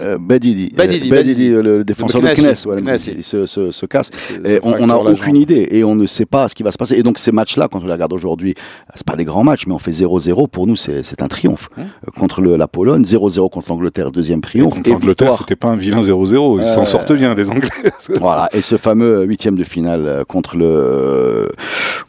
euh, 0.02 0.18
Bedidi. 0.18 0.72
le, 1.50 1.84
défenseur 1.84 2.22
de 2.22 2.28
Knesset, 2.28 2.68
Kness, 2.82 3.08
il 3.16 3.24
se, 3.24 3.46
se, 3.46 3.72
se 3.72 3.86
casse. 3.86 4.10
On 4.64 4.88
n'a 4.88 4.98
aucune 4.98 5.36
idée 5.38 5.68
et 5.72 5.84
on 5.84 5.96
ne 5.96 6.06
sait 6.08 6.26
pas 6.26 6.48
ce 6.48 6.56
qui 6.56 6.64
va 6.64 6.72
se 6.72 6.78
passer. 6.78 6.96
Et 6.98 7.04
donc 7.04 7.18
ces 7.20 7.32
matchs-là, 7.32 7.68
quand 7.72 7.82
on 7.84 7.86
les 7.88 7.94
regarde 7.94 8.14
aujourd'hui, 8.14 8.56
c'est 8.96 9.06
pas 9.06 9.16
des 9.16 9.26
grands 9.26 9.44
matchs, 9.44 9.66
mais 9.68 9.74
on 9.74 9.80
fait 9.80 9.92
0-0. 9.92 10.48
Pour 10.48 10.68
nous, 10.68 10.76
c'est 10.76 11.22
un 11.22 11.28
triomphe. 11.28 11.70
Hein 11.78 11.84
Euh, 12.08 12.12
Contre 12.20 12.42
la 12.42 12.68
Pologne, 12.68 13.04
0-0 13.04 13.50
contre 13.50 13.70
l'Angleterre, 13.70 14.12
deuxième 14.12 14.42
triomphe. 14.42 14.76
Contre 14.76 14.90
Et 14.90 14.94
l'Angleterre, 14.94 15.34
c'était 15.34 15.56
pas 15.56 15.70
un 15.70 15.76
vilain 15.76 16.02
0-0. 16.02 16.60
Ils 16.60 16.64
Euh, 16.64 16.68
s'en 16.68 16.86
sortent 16.86 17.12
bien, 17.14 17.34
les 17.34 17.50
Anglais. 17.52 17.70
Voilà, 18.20 18.50
et 18.54 18.62
ce 18.62 18.78
fameux 18.78 19.24
huitième 19.26 19.56
de 19.56 19.64
finale 19.64 20.06
euh, 20.08 20.24
contre 20.24 20.58
le 20.58 21.50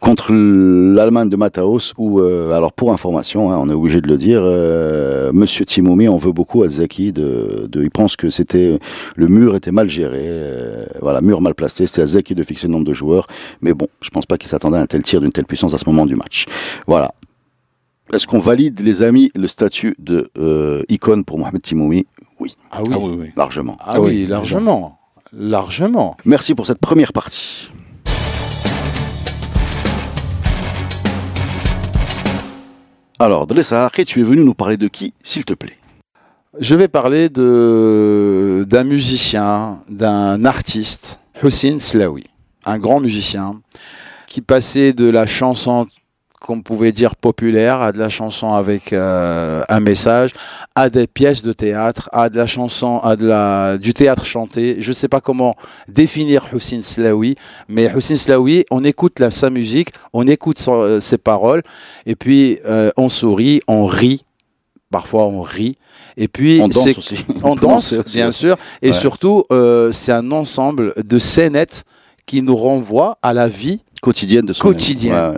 contre 0.00 0.32
l'Allemagne 0.62 1.28
de 1.28 1.36
Mataos, 1.36 1.92
où, 1.98 2.20
euh, 2.20 2.52
alors 2.52 2.72
pour 2.72 2.92
information, 2.92 3.50
hein, 3.50 3.58
on 3.60 3.68
est 3.68 3.74
obligé 3.74 4.00
de 4.00 4.08
le 4.08 4.16
dire, 4.16 4.40
euh, 4.42 5.30
Monsieur 5.32 5.64
Timoumi 5.64 6.08
en 6.08 6.16
veut 6.16 6.32
beaucoup 6.32 6.62
à 6.62 6.68
Zaki. 6.68 7.12
De, 7.12 7.66
de, 7.70 7.82
il 7.82 7.90
pense 7.90 8.16
que 8.16 8.30
c'était 8.30 8.78
le 9.16 9.26
mur 9.28 9.54
était 9.56 9.72
mal 9.72 9.88
géré, 9.88 10.22
euh, 10.24 10.84
voilà, 11.00 11.20
mur 11.20 11.40
mal 11.40 11.54
placé. 11.54 11.86
C'était 11.86 12.02
à 12.02 12.06
Zaki 12.06 12.34
de 12.34 12.42
fixer 12.42 12.66
le 12.68 12.72
nombre 12.72 12.86
de 12.86 12.92
joueurs, 12.94 13.26
mais 13.60 13.74
bon, 13.74 13.88
je 14.00 14.10
pense 14.10 14.26
pas 14.26 14.38
qu'il 14.38 14.48
s'attendait 14.48 14.78
à 14.78 14.80
un 14.80 14.86
tel 14.86 15.02
tir 15.02 15.20
d'une 15.20 15.32
telle 15.32 15.46
puissance 15.46 15.74
à 15.74 15.78
ce 15.78 15.84
moment 15.88 16.06
du 16.06 16.16
match. 16.16 16.46
Voilà. 16.86 17.12
Est-ce 18.12 18.26
qu'on 18.26 18.40
valide, 18.40 18.80
les 18.80 19.02
amis, 19.02 19.30
le 19.34 19.48
statut 19.48 19.94
de 19.98 20.30
euh, 20.38 20.82
icône 20.88 21.24
pour 21.24 21.38
Mohamed 21.38 21.62
Timoumi? 21.62 22.06
Oui, 22.40 22.56
Ah 22.70 22.82
oui, 22.82 22.90
Ah 22.92 22.98
oui, 22.98 23.16
oui. 23.18 23.26
largement. 23.36 23.76
Ah 23.80 24.00
oui, 24.00 24.26
largement. 24.26 24.98
Largement. 25.32 26.16
Merci 26.26 26.54
pour 26.54 26.66
cette 26.66 26.78
première 26.78 27.12
partie. 27.12 27.70
Alors, 33.22 33.46
Dressahaki, 33.46 34.04
tu 34.04 34.18
es 34.18 34.24
venu 34.24 34.42
nous 34.42 34.52
parler 34.52 34.76
de 34.76 34.88
qui, 34.88 35.14
s'il 35.22 35.44
te 35.44 35.54
plaît? 35.54 35.78
Je 36.58 36.74
vais 36.74 36.88
parler 36.88 37.28
d'un 37.28 38.82
musicien, 38.82 39.78
d'un 39.88 40.44
artiste, 40.44 41.20
Hussein 41.40 41.78
Slaoui, 41.78 42.24
un 42.64 42.80
grand 42.80 42.98
musicien 42.98 43.60
qui 44.26 44.40
passait 44.40 44.92
de 44.92 45.08
la 45.08 45.26
chanson 45.26 45.86
qu'on 46.42 46.60
pouvait 46.60 46.92
dire 46.92 47.14
populaire 47.16 47.80
à 47.80 47.92
de 47.92 47.98
la 47.98 48.08
chanson 48.08 48.52
avec 48.52 48.92
euh, 48.92 49.62
un 49.68 49.80
message, 49.80 50.32
à 50.74 50.90
des 50.90 51.06
pièces 51.06 51.42
de 51.42 51.52
théâtre, 51.52 52.10
à 52.12 52.28
de 52.28 52.36
la 52.36 52.46
chanson, 52.46 52.98
à 52.98 53.16
de 53.16 53.26
la 53.26 53.78
du 53.78 53.94
théâtre 53.94 54.24
chanté. 54.26 54.76
Je 54.80 54.88
ne 54.90 54.94
sais 54.94 55.08
pas 55.08 55.20
comment 55.20 55.54
définir 55.88 56.46
Hussein 56.52 56.82
Slaoui, 56.82 57.36
mais 57.68 57.90
Hussein 57.96 58.16
Slaoui, 58.16 58.64
on 58.70 58.82
écoute 58.84 59.20
la- 59.20 59.30
sa 59.30 59.50
musique, 59.50 59.90
on 60.12 60.26
écoute 60.26 60.58
son- 60.58 60.80
euh, 60.82 61.00
ses 61.00 61.18
paroles, 61.18 61.62
et 62.06 62.16
puis 62.16 62.58
euh, 62.66 62.90
on 62.96 63.08
sourit, 63.08 63.60
on 63.68 63.86
rit. 63.86 64.24
Parfois 64.90 65.24
on 65.24 65.40
rit, 65.40 65.78
et 66.18 66.28
puis 66.28 66.60
On 66.60 66.68
danse 66.68 66.98
aussi. 66.98 67.24
on 67.42 67.54
danse, 67.54 67.94
bien 68.12 68.30
sûr, 68.30 68.58
et 68.82 68.88
Ouais. 68.88 68.92
surtout, 68.92 69.44
euh, 69.50 69.90
c'est 69.90 70.12
un 70.12 70.30
ensemble 70.32 70.92
de 71.02 71.18
scénettes 71.18 71.84
qui 72.26 72.42
nous 72.42 72.56
renvoient 72.56 73.16
à 73.22 73.32
la 73.32 73.48
vie 73.48 73.80
Quotidienne 74.02 74.44
de 74.44 74.52
son 74.52 74.62
Quotidienne. 74.62 75.14
Ouais, 75.14 75.36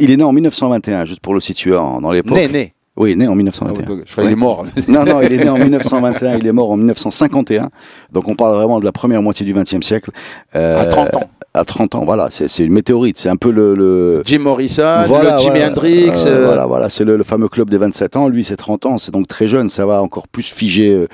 Il 0.00 0.10
est 0.10 0.16
né 0.18 0.24
en 0.24 0.32
1921, 0.32 1.06
juste 1.06 1.20
pour 1.20 1.32
le 1.34 1.40
situer 1.40 1.76
en- 1.76 2.00
dans 2.00 2.10
l'époque. 2.12 2.36
né, 2.36 2.48
né. 2.48 2.74
Oui, 2.96 3.16
né 3.16 3.26
en 3.26 3.32
Ah, 3.32 3.36
1921. 3.36 4.02
Je 4.04 4.12
crois 4.12 4.24
qu'il 4.24 4.32
est 4.32 4.36
mort. 4.36 4.66
Non, 4.88 5.04
non, 5.04 5.22
il 5.22 5.32
est 5.32 5.36
né 5.44 5.48
en 5.48 5.56
1921, 5.56 6.36
il 6.36 6.46
est 6.46 6.52
mort 6.52 6.70
en 6.72 6.76
1951. 6.76 7.70
Donc 8.12 8.28
on 8.28 8.34
parle 8.34 8.54
vraiment 8.56 8.80
de 8.80 8.84
la 8.84 8.92
première 8.92 9.22
moitié 9.22 9.46
du 9.46 9.54
XXe 9.54 9.80
siècle. 9.80 10.10
Euh, 10.56 10.82
à 10.82 10.86
30 10.86 11.14
ans. 11.14 11.30
À 11.54 11.66
30 11.66 11.96
ans, 11.96 12.04
voilà, 12.06 12.28
c'est 12.30 12.64
une 12.64 12.72
météorite. 12.72 13.18
C'est 13.18 13.28
un 13.28 13.36
peu 13.36 13.50
le... 13.50 13.74
le... 13.74 14.22
Jim 14.24 14.38
Morrison, 14.38 15.02
Voilà, 15.06 15.34
le 15.36 15.38
Jimi 15.42 15.62
Hendrix. 15.62 16.08
euh, 16.24 16.28
euh, 16.28 16.46
Voilà, 16.46 16.64
voilà, 16.64 16.88
c'est 16.88 17.04
le, 17.04 17.16
le 17.18 17.24
fameux 17.24 17.48
club 17.48 17.68
des 17.68 17.76
27 17.76 18.16
ans. 18.16 18.28
Lui, 18.28 18.42
c'est 18.42 18.56
30 18.56 18.86
ans, 18.86 18.96
c'est 18.96 19.10
donc 19.10 19.28
très 19.28 19.46
jeune. 19.46 19.68
Ça 19.68 19.84
va 19.84 20.00
encore 20.02 20.28
plus 20.28 20.44
figer 20.44 20.94
euh, 20.94 21.06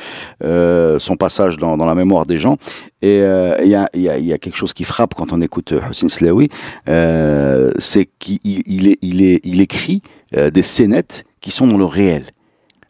euh, 0.45 0.99
son 1.01 1.17
passage 1.17 1.57
dans, 1.57 1.77
dans 1.77 1.87
la 1.87 1.97
mémoire 1.97 2.25
des 2.25 2.39
gens. 2.39 2.57
Et 3.03 3.21
euh, 3.23 3.57
il 3.65 3.69
y, 3.69 3.75
a, 3.75 3.89
y, 3.95 4.09
a, 4.09 4.19
y 4.19 4.33
a 4.33 4.39
quelque 4.39 4.57
chose 4.57 4.73
qui 4.73 4.85
frappe 4.85 5.15
quand 5.15 5.33
on 5.33 5.41
écoute 5.43 5.73
Hussein 5.91 6.09
Slaoui, 6.09 6.51
euh, 6.89 7.73
c'est 7.79 8.09
qu'il 8.21 8.39
il 8.45 8.89
est, 8.89 8.97
il 9.03 9.23
est, 9.23 9.41
il 9.45 9.61
écrit 9.61 10.03
euh, 10.37 10.51
des 10.51 10.63
scénettes 10.63 11.25
qui 11.41 11.51
sont 11.51 11.67
dans 11.67 11.79
le 11.79 11.85
réel. 11.85 12.23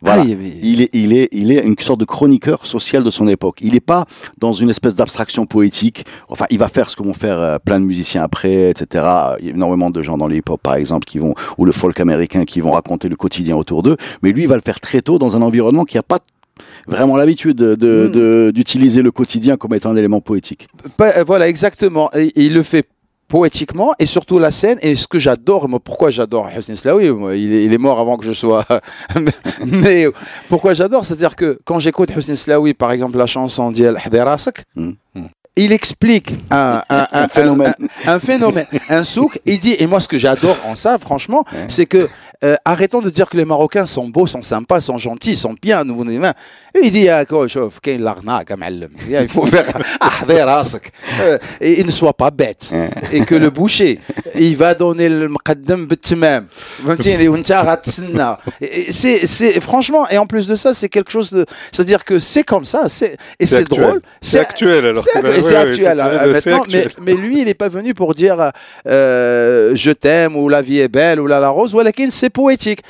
Voilà. 0.00 0.23
Ah, 0.23 0.25
il 0.25 0.31
y 0.31 0.33
avait- 0.33 0.59
Il 0.62 0.81
est, 0.83 0.90
il 0.95 1.12
est, 1.12 1.28
il 1.33 1.50
est 1.52 1.61
une 1.64 1.75
sorte 1.78 1.99
de 2.00 2.05
chroniqueur 2.05 2.67
social 2.67 3.02
de 3.02 3.11
son 3.11 3.26
époque. 3.26 3.59
Il 3.61 3.73
n'est 3.73 3.81
pas 3.81 4.05
dans 4.38 4.52
une 4.52 4.71
espèce 4.71 4.95
d'abstraction 4.95 5.45
poétique. 5.47 6.05
Enfin, 6.28 6.45
il 6.50 6.59
va 6.59 6.69
faire 6.69 6.88
ce 6.90 6.97
que 6.97 7.02
vont 7.02 7.14
faire 7.14 7.38
euh, 7.40 7.59
plein 7.59 7.81
de 7.81 7.85
musiciens 7.85 8.23
après, 8.23 8.71
etc. 8.71 9.05
Il 9.40 9.47
y 9.47 9.50
a 9.50 9.55
énormément 9.55 9.90
de 9.90 10.00
gens 10.02 10.17
dans 10.17 10.28
le 10.28 10.37
hip-hop, 10.37 10.61
par 10.62 10.75
exemple, 10.76 11.05
qui 11.07 11.19
vont, 11.19 11.35
ou 11.59 11.64
le 11.64 11.73
folk 11.73 11.99
américain, 12.00 12.45
qui 12.45 12.61
vont 12.61 12.73
raconter 12.73 13.09
le 13.09 13.17
quotidien 13.17 13.57
autour 13.57 13.83
d'eux. 13.83 13.97
Mais 14.23 14.31
lui, 14.33 14.43
il 14.43 14.49
va 14.49 14.55
le 14.57 14.62
faire 14.64 14.81
très 14.81 15.00
tôt 15.00 15.19
dans 15.19 15.37
un 15.37 15.43
environnement 15.43 15.85
qui 15.85 15.97
n'a 15.97 16.02
pas 16.02 16.19
vraiment 16.87 17.17
l'habitude 17.17 17.57
de- 17.57 17.75
de- 17.75 18.09
de- 18.12 18.50
d'utiliser 18.55 19.02
le 19.02 19.11
quotidien 19.11 19.57
comme 19.57 19.75
étant 19.75 19.90
un 19.90 19.97
élément 19.97 20.21
poétique. 20.21 20.69
Voilà, 21.26 21.49
exactement. 21.49 22.11
Et, 22.14 22.26
et 22.28 22.45
il 22.47 22.55
le 22.55 22.62
fait 22.62 22.87
poétiquement 23.28 23.92
et 23.99 24.06
surtout 24.06 24.38
la 24.38 24.50
scène. 24.50 24.79
Et 24.83 24.96
ce 24.96 25.07
que 25.07 25.18
j'adore, 25.18 25.68
moi, 25.68 25.81
pourquoi 25.81 26.11
j'adore 26.11 26.48
Hussein 26.57 26.74
Slaoui, 26.74 27.07
il, 27.37 27.72
est, 27.72 27.79
mort 27.79 28.00
avant 28.00 28.16
que 28.16 28.24
je 28.24 28.33
sois. 28.33 28.64
Mais 29.66 30.07
pourquoi 30.48 30.74
j'adore, 30.74 31.05
c'est-à-dire 31.05 31.37
que 31.37 31.61
quand 31.64 31.79
j'écoute 31.79 32.11
Hussein 32.16 32.37
Slaoui, 32.37 32.74
par 32.74 32.90
exemple, 32.92 33.18
la 33.18 33.26
chanson 33.26 33.70
d'Yel 33.70 33.98
Haderasak, 34.03 34.64
Mm 35.14 35.29
il 35.64 35.73
explique 35.73 36.33
un, 36.51 36.83
phénomène, 37.31 37.75
un, 38.88 39.05
souk. 39.05 39.40
Il 39.44 39.59
dit, 39.59 39.77
et 39.79 39.87
moi 39.87 40.01
ce 40.01 40.09
que 40.09 40.16
j'adore 40.16 40.57
en 40.64 40.75
ça, 40.75 40.99
franchement, 40.99 41.44
c'est 41.68 41.87
que 41.87 42.07
euh, 42.44 42.55
arrêtons 42.64 43.01
de 43.01 43.11
dire 43.11 43.29
que 43.29 43.37
les 43.37 43.44
Marocains 43.44 43.85
sont 43.87 44.07
beaux, 44.07 44.29
sont 44.29 44.42
sympas, 44.42 44.81
sont 44.81 44.97
gentils, 44.97 45.35
sont 45.35 45.57
bien, 45.61 45.83
nous 45.83 46.05
humains. 46.05 46.35
Il 46.81 46.92
dit, 46.92 47.09
ah, 47.09 47.25
ah, 47.29 47.42
il 47.42 49.29
faut 49.29 49.47
faire 49.47 49.66
ah, 50.01 50.11
euh, 50.29 51.38
et 51.61 51.81
il 51.81 51.87
ne 51.87 51.90
soit 51.90 52.12
pas 52.12 52.31
bête 52.31 52.73
et 53.12 53.23
que 53.25 53.35
le 53.35 53.51
boucher, 53.51 53.99
il 54.37 54.57
va 54.57 54.75
donner 54.75 55.09
le 55.09 55.29
mqaddam 55.29 55.88
même. 56.16 56.47
C'est 58.90 59.61
franchement, 59.61 60.09
et 60.09 60.18
en 60.18 60.27
plus 60.27 60.47
de 60.47 60.55
ça, 60.55 60.75
c'est 60.75 60.88
quelque 60.88 61.11
chose 61.11 61.33
de, 61.33 61.44
c'est-à-dire 61.73 62.05
que 62.05 62.21
c'est 62.21 62.44
comme 62.44 62.64
ça, 62.64 62.88
c'est 62.88 63.16
et 63.40 63.47
c'est 63.47 63.68
drôle, 63.68 64.01
c'est 64.21 64.38
actuel 64.38 64.87
alors 64.87 65.05
c'est 65.48 65.56
hein, 66.50 66.58
actuel. 66.58 66.90
Mais, 67.00 67.14
lui, 67.14 67.40
il 67.40 67.44
n'est 67.46 67.54
pas 67.54 67.68
venu 67.68 67.94
pour 67.94 68.14
dire 68.14 68.40
euh, 68.40 68.50
euh, 68.87 69.74
je 69.74 69.90
t'aime 69.90 70.37
ou 70.37 70.48
la 70.48 70.62
vie 70.62 70.80
est 70.80 70.88
belle 70.88 71.20
ou 71.20 71.26
la 71.26 71.40
la 71.40 71.48
rose. 71.50 71.72
Voilà 71.72 71.92
qu'il 71.92 72.12
c'est 72.12 72.30
poétique. 72.30 72.80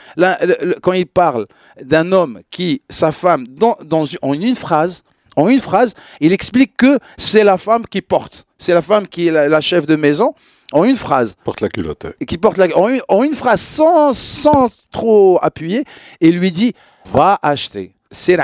Quand 0.83 0.93
il 0.93 1.07
parle 1.07 1.47
d'un 1.83 2.13
homme 2.13 2.41
qui 2.51 2.83
sa 2.89 3.13
femme 3.13 3.47
dans, 3.47 3.77
en 4.23 4.35
une 4.35 4.57
phrase 4.57 5.03
en 5.37 5.49
une 5.49 5.61
phrase, 5.61 5.95
il 6.21 6.33
explique 6.33 6.77
que 6.77 6.99
c'est 7.17 7.45
la 7.45 7.59
femme 7.59 7.87
qui 7.87 8.03
porte, 8.03 8.45
c'est 8.59 8.75
la 8.75 8.83
femme 8.83 9.07
qui 9.07 9.29
est 9.29 9.31
la, 9.31 9.61
chef 9.61 9.87
de 9.87 9.95
maison. 9.95 10.35
En 10.73 10.85
une 10.85 10.97
phrase. 10.97 11.35
Porte 11.45 11.63
la 11.63 11.71
culotte. 11.71 12.07
Qui 12.27 12.37
porte 12.37 12.59
la, 12.59 12.67
en, 12.77 12.89
une, 12.91 13.01
en 13.09 13.23
une 13.23 13.33
phrase 13.33 13.63
sans, 13.63 14.13
sans 14.13 14.69
trop 14.91 15.39
appuyer 15.41 15.85
et 16.21 16.31
lui 16.31 16.51
dit 16.51 16.75
va 17.07 17.39
acheter. 17.41 17.95
C'est 18.11 18.37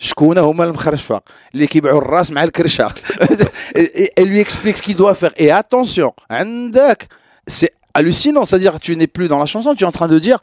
عند 0.00 0.08
المخرشفة 0.32 0.34
شكون 0.34 0.38
هما 0.38 0.64
المخرشفة 0.64 1.20
اللي 1.54 1.66
كيبيعوا 1.66 1.98
الراس 1.98 2.30
مع 2.30 2.44
الكرشة 2.44 2.88
et, 3.78 4.20
et 4.20 4.24
lui 4.24 4.40
explique 4.40 4.76
ce 4.76 4.82
qu'il 4.82 4.96
doit 4.96 5.14
faire 5.14 5.32
et 5.36 5.50
attention 5.50 6.12
عندك 6.30 7.08
c'est 7.46 7.70
hallucinant 7.94 8.44
c'est-à-dire 8.46 8.72
que 8.72 8.78
tu 8.78 8.96
n'es 8.96 9.06
plus 9.06 9.28
dans 9.28 9.38
la 9.38 9.46
chanson 9.46 9.74
tu 9.74 9.84
es 9.84 9.86
en 9.86 9.92
train 9.92 10.08
de 10.08 10.18
dire 10.18 10.38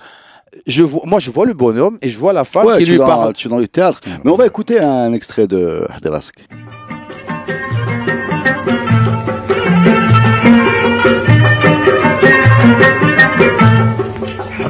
je 0.65 0.83
vois, 0.83 1.01
moi 1.05 1.19
je 1.19 1.31
vois 1.31 1.45
le 1.45 1.53
bonhomme 1.53 1.97
et 2.01 2.09
je 2.09 2.17
vois 2.17 2.33
la 2.33 2.45
femme 2.45 2.65
Ouais, 2.67 2.77
qui 2.79 2.85
tu, 2.85 2.91
lui 2.91 2.95
es 2.95 2.99
dans, 2.99 3.05
parle 3.05 3.33
tu 3.33 3.47
es 3.47 3.49
dans 3.49 3.59
le 3.59 3.67
théâtre. 3.67 3.99
Mais 4.23 4.31
on 4.31 4.35
va 4.35 4.45
écouter 4.45 4.79
un 4.79 5.13
extrait 5.13 5.47
de 5.47 5.85
Haderask. 5.95 6.35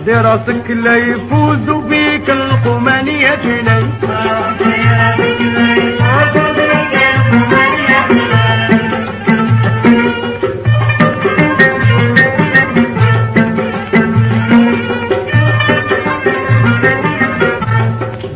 حضي 0.07 0.13
راسك 0.13 0.69
لا 0.71 0.95
يفوز 0.95 1.86
بيك 1.86 2.29
يا 3.08 3.34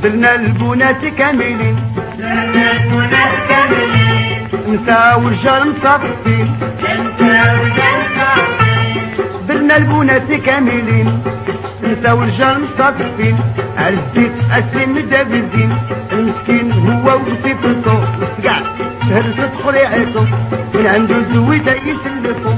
درنا 0.02 0.34
البنات 0.34 1.04
كاملين. 1.18 1.76
درنا 2.22 2.70
البنات 2.72 3.34
كاملين 3.48 4.42
نسا 4.68 5.14
ورجال 5.14 5.62
مصفين. 5.68 6.48
نسا 7.18 7.42
ورجال 7.52 7.98
مصفين 8.16 9.04
درنا 9.48 9.76
البنات 9.76 10.30
كاملين. 10.46 11.08
نساء 11.86 12.16
ورجال 12.18 12.56
مصطفين 12.64 13.36
عزيت 13.78 14.32
اسم 14.52 14.98
دابزين 15.10 15.76
المسكين 16.12 16.72
هو 16.72 17.06
وصيفته 17.16 17.98
كاع 18.42 18.58
هرس 19.10 19.50
خريعته 19.64 20.26
من 20.74 20.86
عنده 20.86 21.16
زويدة 21.34 21.72
يسلفو 21.72 22.50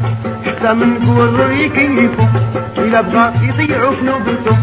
حتى 0.47 0.75
من 0.75 0.91
قول 1.07 1.61
يكيفو 1.61 2.25
إلا 2.79 3.01
بغا 3.01 3.33
يضيعو 3.43 3.91
في 3.93 4.05
نوبته 4.05 4.57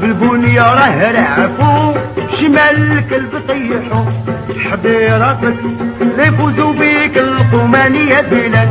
بالبنية 0.00 0.62
راه 0.62 1.12
رعفو. 1.12 1.98
شمال 2.40 2.92
الكلب 2.92 3.32
طيحو. 3.48 4.00
حبي 4.70 5.06
راسك 5.06 5.56
لا 6.16 6.24
يفوزوا 6.24 6.72
بيك 6.72 7.18
القمانية 7.18 8.20
بلاد. 8.20 8.68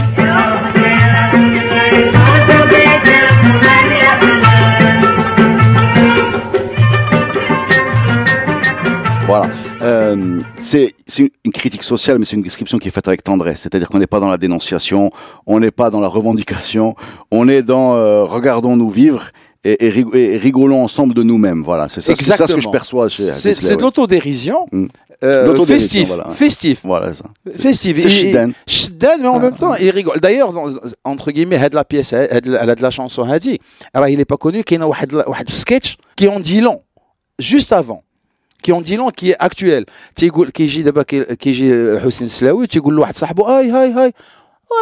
Voilà. 9.27 9.49
Euh, 9.81 10.41
c'est 10.61 10.93
une 11.17 11.51
critique 11.51 11.83
sociale, 11.83 12.17
mais 12.17 12.23
c'est 12.23 12.37
une 12.37 12.41
description 12.41 12.77
qui 12.77 12.87
est 12.87 12.91
faite 12.91 13.09
avec 13.09 13.23
tendresse. 13.25 13.59
C'est-à-dire 13.59 13.89
qu'on 13.89 13.99
n'est 13.99 14.07
pas 14.07 14.21
dans 14.21 14.29
la 14.29 14.37
dénonciation, 14.37 15.11
on 15.45 15.59
n'est 15.59 15.71
pas 15.71 15.89
dans 15.89 15.99
la 15.99 16.07
revendication, 16.07 16.95
on 17.29 17.49
est 17.49 17.61
dans 17.61 17.95
euh, 17.95 18.23
regardons-nous 18.23 18.89
vivre. 18.89 19.25
Et, 19.65 19.89
rigolons 20.37 20.81
ensemble 20.81 21.13
de 21.13 21.23
nous-mêmes. 21.23 21.61
Voilà, 21.61 21.89
c'est 21.89 21.99
ça, 21.99 22.15
ça, 22.15 22.47
que 22.47 22.61
je 22.61 22.69
perçois. 22.69 23.09
C'est 23.09 23.75
de 23.75 23.81
l'autodérision. 23.81 24.65
Festif, 24.71 24.71
hmm. 24.71 24.87
euh, 25.23 25.65
festif, 25.65 26.79
voilà 26.85 27.11
festif. 27.51 27.99
C'est 27.99 28.09
Shiden. 28.09 28.53
Shiden, 28.65 29.19
mais 29.19 29.27
en 29.27 29.35
ah. 29.35 29.39
même 29.39 29.55
temps, 29.55 29.75
il 29.75 29.89
rigole. 29.89 30.21
D'ailleurs, 30.21 30.53
entre 31.03 31.31
guillemets, 31.31 31.57
elle 31.57 31.65
a 31.65 31.69
de 31.69 31.75
la 31.75 31.83
pièce, 31.83 32.13
elle 32.13 32.55
a 32.55 32.75
de 32.75 32.81
la 32.81 32.89
chanson, 32.91 33.25
elle 33.25 33.33
a 33.33 33.39
dit. 33.39 33.59
Alors, 33.93 34.07
il 34.07 34.17
n'est 34.17 34.25
pas 34.25 34.37
connu 34.37 34.63
qu'il 34.63 34.79
y 34.79 34.81
a 34.81 34.85
un 34.85 34.91
sketch 35.49 35.97
qui 36.15 36.29
en 36.29 36.39
dit 36.39 36.61
long, 36.61 36.81
juste 37.37 37.73
avant 37.73 38.03
qui 38.66 38.70
en 38.72 38.80
dit 38.80 38.96
long, 38.96 39.10
qui 39.10 39.30
est 39.30 39.36
actuel. 39.46 39.84
تيقول 40.16 40.50
كيجي 40.50 40.82
دابا 40.82 41.02
كي- 41.02 41.24
كيجي 41.36 41.98
حسين 42.00 42.26
السلاوي 42.26 42.66
تيقول 42.66 42.94
لواحد 42.94 43.14
صاحبه 43.14 43.44
هاي 43.44 43.70
هاي 43.70 43.92
هاي 43.92 44.12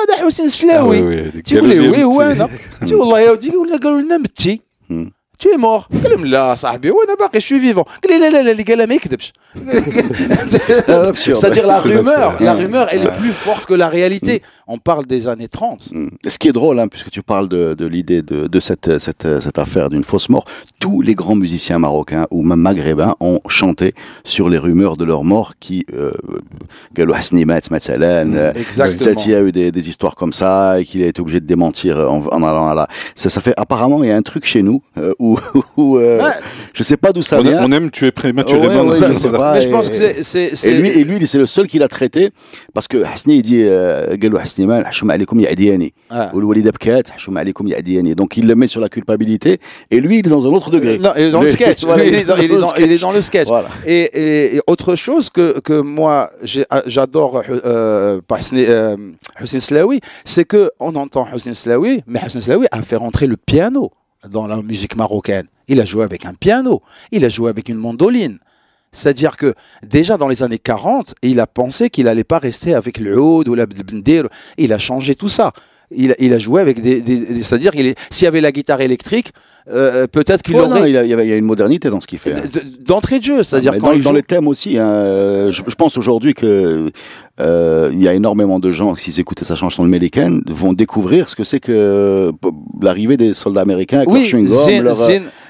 هذا 0.09 0.27
حسين 0.27 0.45
Ah 0.47 0.49
السلاوي 0.49 1.01
oui, 1.01 1.33
oui, 1.33 1.39
des 1.39 1.43
تيقول 1.43 1.69
لي 1.69 1.77
galets 1.77 1.97
وي 1.97 2.05
هو 2.05 2.19
petits. 2.19 2.23
انا 2.23 2.49
تي 2.87 2.95
والله 2.95 3.21
يا 3.21 3.31
ودي 3.31 3.51
قال 3.51 3.81
قالوا 3.81 4.01
لنا 4.01 4.17
متي 4.17 4.61
مم. 4.91 5.13
tu 5.43 5.47
es 5.49 5.59
mort 5.59 6.03
قال 6.03 6.13
لهم 6.13 6.25
لا 6.27 6.55
صاحبي 6.55 6.91
وانا 6.91 7.15
باقي 7.15 7.41
je 7.41 7.43
suis 7.45 7.61
vivant 7.75 7.83
قال 8.03 8.11
لي 8.13 8.19
لا 8.19 8.31
لا 8.31 8.43
لا 8.43 8.51
اللي 8.51 8.63
قالها 8.63 8.87
ما 8.87 8.95
يكذبش 8.95 9.33
Absurde. 11.11 11.37
c'est-à-dire 11.37 11.67
la 11.67 11.79
C'est 11.83 11.89
rumeur 11.97 12.31
absurde. 12.31 12.45
la 12.45 12.55
rumeur 12.55 12.87
elle 12.93 13.03
est 13.07 13.17
plus 13.21 13.33
forte 13.47 13.65
que 13.67 13.75
la 13.75 13.89
réalité 13.89 14.43
on 14.68 14.78
parle 14.78 15.06
des 15.06 15.28
années 15.28 15.48
30. 15.48 15.92
Mm. 15.92 16.08
Ce 16.28 16.38
qui 16.38 16.48
est 16.48 16.54
drôle, 16.54 16.80
hein, 16.80 16.88
puisque 16.88 17.10
tu 17.10 17.22
parles 17.22 17.48
de, 17.48 17.76
de 17.78 17.86
l'idée 17.86 18.22
de, 18.22 18.48
de, 18.48 18.60
cette, 18.60 19.00
cette, 19.00 19.42
cette 19.42 19.60
affaire 19.60 19.90
d'une 19.90 20.04
fausse 20.04 20.30
mort, 20.30 20.46
tous 20.80 21.02
les 21.02 21.16
grands 21.16 21.36
musiciens 21.36 21.80
marocains 21.80 22.28
ou 22.32 22.44
même 22.44 22.60
maghrébins 22.60 23.16
ont 23.20 23.40
chanté 23.48 23.94
sur 24.24 24.50
les 24.50 24.58
rumeurs 24.58 24.98
de 24.98 25.06
leur 25.06 25.24
mort 25.24 25.54
qui... 25.60 25.86
Euh, 25.94 26.12
mm, 28.26 28.36
euh 28.36 28.54
Exactement. 28.56 29.22
Il 29.26 29.32
y 29.32 29.36
a 29.36 29.42
eu 29.42 29.52
des, 29.52 29.72
des 29.72 29.90
histoires 29.90 30.16
comme 30.16 30.34
ça 30.34 30.80
et 30.80 30.86
qu'il 30.86 31.04
a 31.04 31.08
été 31.08 31.22
obligé 31.22 31.40
de 31.40 31.46
démentir 31.46 31.98
euh, 31.98 32.08
en, 32.08 32.26
en 32.26 32.44
allant 32.44 32.68
à 32.68 32.76
la... 32.76 32.88
Ça, 33.16 33.30
ça 33.30 33.42
fait... 33.42 33.54
Apparemment, 33.58 34.04
il 34.04 34.10
y 34.10 34.12
a 34.12 34.16
un 34.16 34.22
truc 34.22 34.46
chez 34.46 34.64
nous 34.64 34.82
euh, 34.98 35.14
où... 35.20 35.38
où 35.78 35.98
euh. 35.98 36.22
Je 36.74 36.84
sais 36.84 36.98
pas 36.98 37.14
d'où 37.14 37.22
ça 37.22 37.40
on 37.40 37.44
vient. 37.44 37.64
On 37.64 37.72
aime 37.72 37.92
tuer 37.92 38.12
prématurément. 38.12 38.84
Ouais, 38.84 39.00
ouais, 39.00 39.06
hein, 39.06 39.14
je, 39.14 39.62
je 39.62 39.70
pense 39.70 39.90
que 39.90 40.24
c'est... 40.24 40.72
Lui, 40.72 40.90
et 40.90 41.04
lui 41.04 41.26
c'est 41.28 41.38
le 41.38 41.46
seul 41.46 41.68
qui 41.68 41.80
l'a 41.80 41.88
traité 41.88 42.32
parce 42.74 42.88
que 42.88 43.04
Hasni, 43.04 43.38
il 43.38 43.42
dit... 43.42 43.62
Euh, 43.64 44.16
قالوا 44.55 44.55
حسني 44.55 44.67
مات 44.67 44.87
حشوم 44.87 45.11
عليكم 45.11 45.41
يا 45.41 45.49
عدياني 45.49 45.93
Ah. 46.13 46.35
والوليد 46.35 46.69
بكات 46.69 47.11
حشوم 47.11 47.39
عليكم 47.39 47.69
يا 47.69 47.77
عدياني 47.77 48.15
donc 48.15 48.37
il 48.37 48.47
le 48.47 48.55
met 48.55 48.69
sur 48.69 48.81
la 48.81 48.89
culpabilité 48.89 49.59
et 49.91 50.01
lui 50.01 50.19
il 50.19 50.27
est 50.27 50.31
dans 50.31 50.45
un 50.47 50.53
autre 50.59 50.71
degré 50.71 50.99
Non, 50.99 51.13
il 51.17 51.23
est 51.23 51.31
dans 51.31 51.41
le 51.41 51.47
Lui, 51.47 51.53
sketch. 51.53 51.85
voilà, 51.85 52.03
Lui, 52.05 52.11
il, 52.11 52.15
est 52.15 52.25
dans, 52.25 52.37
il 52.37 52.45
est 52.53 52.57
dans- 52.65 52.75
il 52.85 52.93
est 52.93 53.01
dans 53.07 53.13
le 53.13 53.21
sketch. 53.21 53.49
Voilà. 53.49 53.69
Et, 53.87 54.03
et- 54.23 54.57
et 54.57 54.61
autre 54.73 54.95
chose 55.07 55.31
que, 55.37 55.47
que 55.69 55.77
moi 55.99 56.17
j'ai- 56.51 56.67
ah, 56.71 56.83
j'adore 56.95 57.33
euh, 57.49 58.21
par 58.29 58.39
Husni- 58.41 58.67
euh, 58.69 58.97
Hussein 59.43 59.61
Slaoui, 59.69 59.99
c'est 60.33 60.45
que 60.53 60.63
on 60.87 60.93
entend 61.05 61.25
Hussein 61.35 61.55
Slaoui, 61.63 61.95
mais 62.13 62.21
Hussein 62.27 62.41
Slaoui 62.47 62.67
a 62.79 62.81
fait 62.89 62.97
rentrer 63.07 63.27
le 63.27 63.37
piano 63.51 63.83
dans 64.37 64.47
la 64.53 64.57
musique 64.71 64.95
marocaine. 65.03 65.47
Il 65.73 65.79
a 65.81 65.87
joué 65.93 66.03
avec 66.11 66.23
un 66.31 66.35
piano, 66.45 66.75
il 67.17 67.23
a 67.25 67.31
joué 67.37 67.49
avec 67.55 67.65
une 67.73 67.81
mandoline. 67.87 68.37
C'est-à-dire 68.96 69.38
que 69.38 69.54
déjà 69.86 70.18
dans 70.18 70.28
les 70.28 70.42
années 70.44 70.58
40, 70.60 71.14
il 71.22 71.40
a 71.40 71.48
pensé 71.48 71.90
qu'il 71.90 72.08
allait 72.08 72.24
pas 72.24 72.40
rester 72.40 72.74
avec 72.74 73.00
le 73.00 73.20
oud 73.20 73.48
ou 73.48 73.54
la 73.56 73.66
bndir. 73.66 74.28
Il 74.58 74.74
a 74.74 74.80
changé 74.80 75.16
tout 75.16 75.28
ça. 75.28 75.52
Il, 75.92 76.14
a- 76.14 76.16
il 76.18 76.34
a 76.34 76.40
joué 76.40 76.62
avec 76.62 76.82
des, 76.82 77.04
c'est-à-dire 77.44 77.72
qu'il 77.72 77.94
s'il 78.10 78.26
y 78.26 78.28
avait 78.28 78.42
la 78.42 78.52
guitare 78.52 78.82
électrique, 78.82 79.32
euh, 79.72 80.08
peut-être 80.08 80.42
qu'il 80.42 80.56
non, 80.56 80.66
aurait 80.70 80.90
il, 80.90 80.94
y 80.94 81.14
a, 81.14 81.36
une 81.36 81.46
modernité 81.46 81.90
dans 81.90 82.00
ce 82.02 82.08
qu'il 82.08 82.18
fait 82.20 82.34
hein. 82.34 82.42
d'entrée 82.86 83.20
de 83.20 83.24
jeu, 83.24 83.44
c'est-à-dire 83.44 83.78
quand 83.80 83.94
dans, 83.96 84.04
dans 84.04 84.12
les 84.12 84.22
thèmes 84.22 84.48
aussi 84.48 84.78
hein, 84.78 84.88
euh, 84.88 85.52
je, 85.52 85.64
je 85.68 85.76
pense 85.76 85.98
aujourd'hui 85.98 86.36
que 86.36 86.92
euh, 87.40 87.90
il 87.92 88.02
y 88.02 88.08
a 88.08 88.14
énormément 88.14 88.60
de 88.60 88.72
gens 88.72 88.96
s'ils 88.96 89.20
écoutaient 89.20 89.46
sa 89.46 89.56
chanson 89.56 89.84
de 89.84 89.90
Meliken 89.90 90.44
vont 90.48 90.74
découvrir 90.74 91.30
ce 91.30 91.36
que 91.36 91.44
c'est 91.44 91.60
que 91.60 91.72
euh, 91.72 92.32
l'arrivée 92.80 93.18
des 93.18 93.34
soldats 93.34 93.62
américains 93.62 93.98
avec 93.98 94.10
oui, 94.10 94.22
leur 94.22 94.30
chewing-gum, 94.40 94.66
Zin 94.66 94.84
leur, 94.84 94.96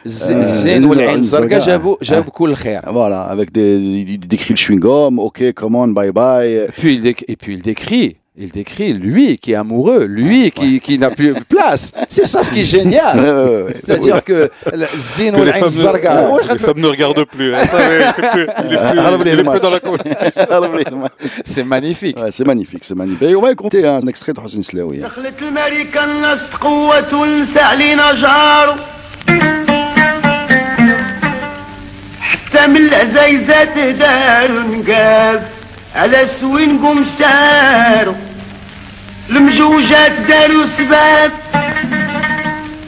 Zain 0.06 0.84
Wal'ain 0.84 1.22
Zarga 1.22 1.60
Jabou 1.60 2.32
Koul 2.32 2.56
Khair. 2.56 2.82
Voilà, 2.92 3.22
avec 3.22 3.52
des, 3.52 3.78
il 3.78 4.20
décrit 4.20 4.54
le 4.54 4.58
chewing-gum, 4.58 5.20
ok, 5.20 5.54
come 5.54 5.76
on, 5.76 5.88
bye 5.90 6.12
bye. 6.12 6.68
Puis 6.78 6.96
il 6.96 7.08
et 7.08 7.36
puis 7.36 7.54
il 7.54 7.62
décrit 7.62 8.18
il 8.38 8.52
décrit 8.52 8.92
lui 8.94 9.38
qui 9.38 9.54
est 9.54 9.56
amoureux, 9.56 10.06
lui 10.06 10.52
qui, 10.52 10.82
qui 10.82 11.00
n'a 11.00 11.10
plus 11.10 11.34
de 11.34 11.40
place. 11.50 11.94
C'est 12.10 12.26
ça 12.26 12.44
ce 12.44 12.52
qui 12.52 12.62
est 12.62 12.66
génial. 12.66 13.72
C'est-à-dire 13.74 14.24
que, 14.24 14.52
que 14.66 14.76
les 14.76 14.86
femmes, 15.54 15.70
Zarga, 15.70 16.30
ne, 16.30 16.54
les 16.54 16.60
femmes 16.60 16.80
ne 16.80 16.88
regardent 16.88 17.26
plus. 17.26 17.56
Hein. 17.56 17.60
Il 18.66 19.28
est 19.28 19.44
plus, 19.44 19.60
dans 19.60 19.70
la 19.70 19.80
compétition. 19.80 20.44
c'est 21.46 21.64
magnifique. 21.64 22.18
c'est 22.32 22.46
magnifique, 22.46 22.84
c'est 22.84 22.96
magnifique. 22.96 23.30
Et 23.30 23.36
on 23.36 23.42
va 23.42 23.52
écouter 23.52 23.88
un 23.88 24.02
extrait 24.02 24.34
de 24.34 24.42
Hossein 24.42 24.62
من 32.68 32.78
العزايزات 32.78 33.78
داروا 33.78 34.60
نقاب 34.62 35.50
على 35.96 36.28
سوين 36.40 36.78
قوم 36.86 37.06
ساروا 37.20 38.14
المجوجات 39.30 40.12
داروا 40.12 40.66
سباب 40.66 41.32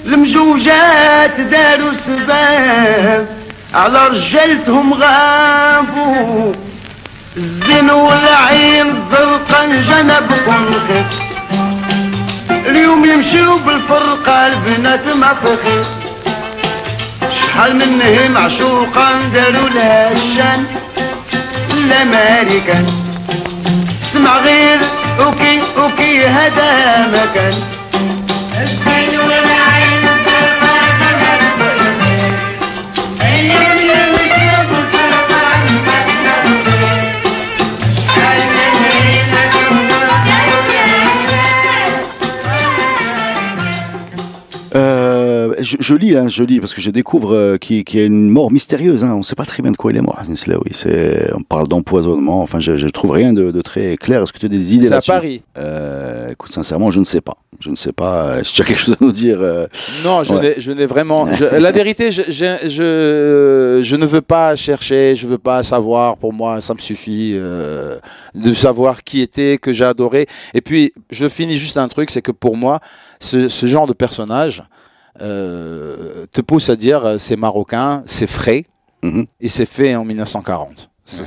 المجوجات 0.06 1.40
داروا 1.42 1.94
سباب 2.06 3.28
على 3.74 4.08
رجالتهم 4.08 4.94
غابوا 4.94 6.54
الزين 7.38 7.90
والعين 7.90 8.88
الزرقاء 8.90 9.68
جنبكم 9.68 10.74
خير 10.88 11.06
اليوم 12.50 13.06
يمشيو 13.06 13.58
بالفرقة 13.58 14.48
البنات 14.48 15.08
ما 15.08 15.36
تخير 15.44 15.86
شحال 17.58 17.76
منهم 17.76 18.32
معشوقا 18.32 19.12
داروا 19.34 19.70
لها 19.70 20.12
الشان. 20.12 20.66
الامريكان 21.72 22.94
اسمع 24.02 24.38
غير 24.38 24.80
أوكي 25.20 25.62
أوكي 25.78 26.28
هذا 26.28 27.08
مكان. 27.08 27.77
Je, 45.68 45.78
je 45.80 45.94
lis, 45.96 46.16
hein, 46.16 46.28
je 46.28 46.44
lis, 46.44 46.60
parce 46.60 46.74
que 46.74 46.82
je 46.82 46.90
découvre 46.90 47.34
euh, 47.36 47.58
qu'il 47.58 47.84
y 47.94 48.00
a 48.00 48.06
une 48.06 48.30
mort 48.30 48.52
mystérieuse. 48.52 49.04
Hein. 49.04 49.12
On 49.14 49.20
ne 49.20 49.24
sait 49.24 49.36
pas 49.36 49.46
très 49.46 49.62
bien 49.62 49.72
de 49.72 49.78
quoi 49.78 49.92
il 49.92 49.98
est 49.98 50.02
mort. 50.02 50.20
C'est, 50.72 51.32
on 51.36 51.42
parle 51.42 51.68
d'empoisonnement. 51.68 52.42
Enfin, 52.42 52.60
je, 52.60 52.78
je 52.78 52.88
trouve 52.88 53.12
rien 53.12 53.34
de, 53.34 53.52
de 53.52 53.62
très 53.62 53.98
clair. 53.98 54.24
Est-ce 54.24 54.32
que 54.34 54.40
tu 54.40 54.46
as 54.46 54.50
des 54.50 54.74
idées 54.76 54.86
C'est 54.88 54.92
à 54.94 54.96
là-dessus? 54.96 55.12
Paris. 55.12 55.42
euh, 55.58 56.32
Écoute, 56.32 56.52
sincèrement, 56.52 56.92
je 56.92 57.00
ne 57.00 57.06
sais 57.06 57.22
pas. 57.22 57.38
Je 57.60 57.70
ne 57.70 57.76
sais 57.76 57.92
pas. 57.92 58.28
euh, 58.38 58.44
Si 58.44 58.54
tu 58.54 58.62
as 58.62 58.66
quelque 58.66 58.80
chose 58.80 58.96
à 59.00 59.04
nous 59.04 59.12
dire. 59.12 59.40
euh, 59.42 59.66
Non, 60.06 60.24
je 60.24 60.34
Ouais. 60.34 60.76
n'ai, 60.76 60.86
vraiment. 60.86 61.32
je- 61.34 61.44
la 61.60 61.72
vérité, 61.72 62.12
je, 62.12 62.22
ne 63.96 64.06
veux 64.06 64.22
pas 64.22 64.56
chercher, 64.56 65.16
je 65.16 65.28
veux 65.28 65.38
pas 65.38 65.64
savoir. 65.64 66.18
Pour 66.18 66.34
moi, 66.34 66.62
ça 66.62 66.74
me 66.74 66.80
suffit 66.80 67.34
de 67.34 68.54
savoir 68.54 69.04
qui 69.04 69.22
était, 69.22 69.58
que 69.58 69.74
j'ai 69.74 69.86
adoré. 69.86 70.28
Et 70.54 70.62
puis, 70.62 70.94
je 71.12 71.28
finis 71.28 71.58
juste 71.58 71.78
un 71.78 71.88
truc, 71.88 72.10
c'est 72.12 72.22
que 72.22 72.32
pour 72.32 72.56
moi, 72.56 72.80
ce, 73.20 73.50
ce 73.50 73.66
genre 73.66 73.88
de 73.88 73.94
personnage 73.94 74.64
te 75.20 76.42
pousse 76.42 76.70
à 76.70 76.76
dire 76.76 77.06
euh, 77.06 77.18
c'est 77.18 77.36
marocain, 77.36 78.04
c'est 78.06 78.28
frais, 78.28 78.66
Mhm. 79.04 79.26
et 79.40 79.48
c'est 79.48 79.68
fait 79.68 79.96
en 79.96 80.04
1940. 80.06 80.90
C'est, 81.10 81.24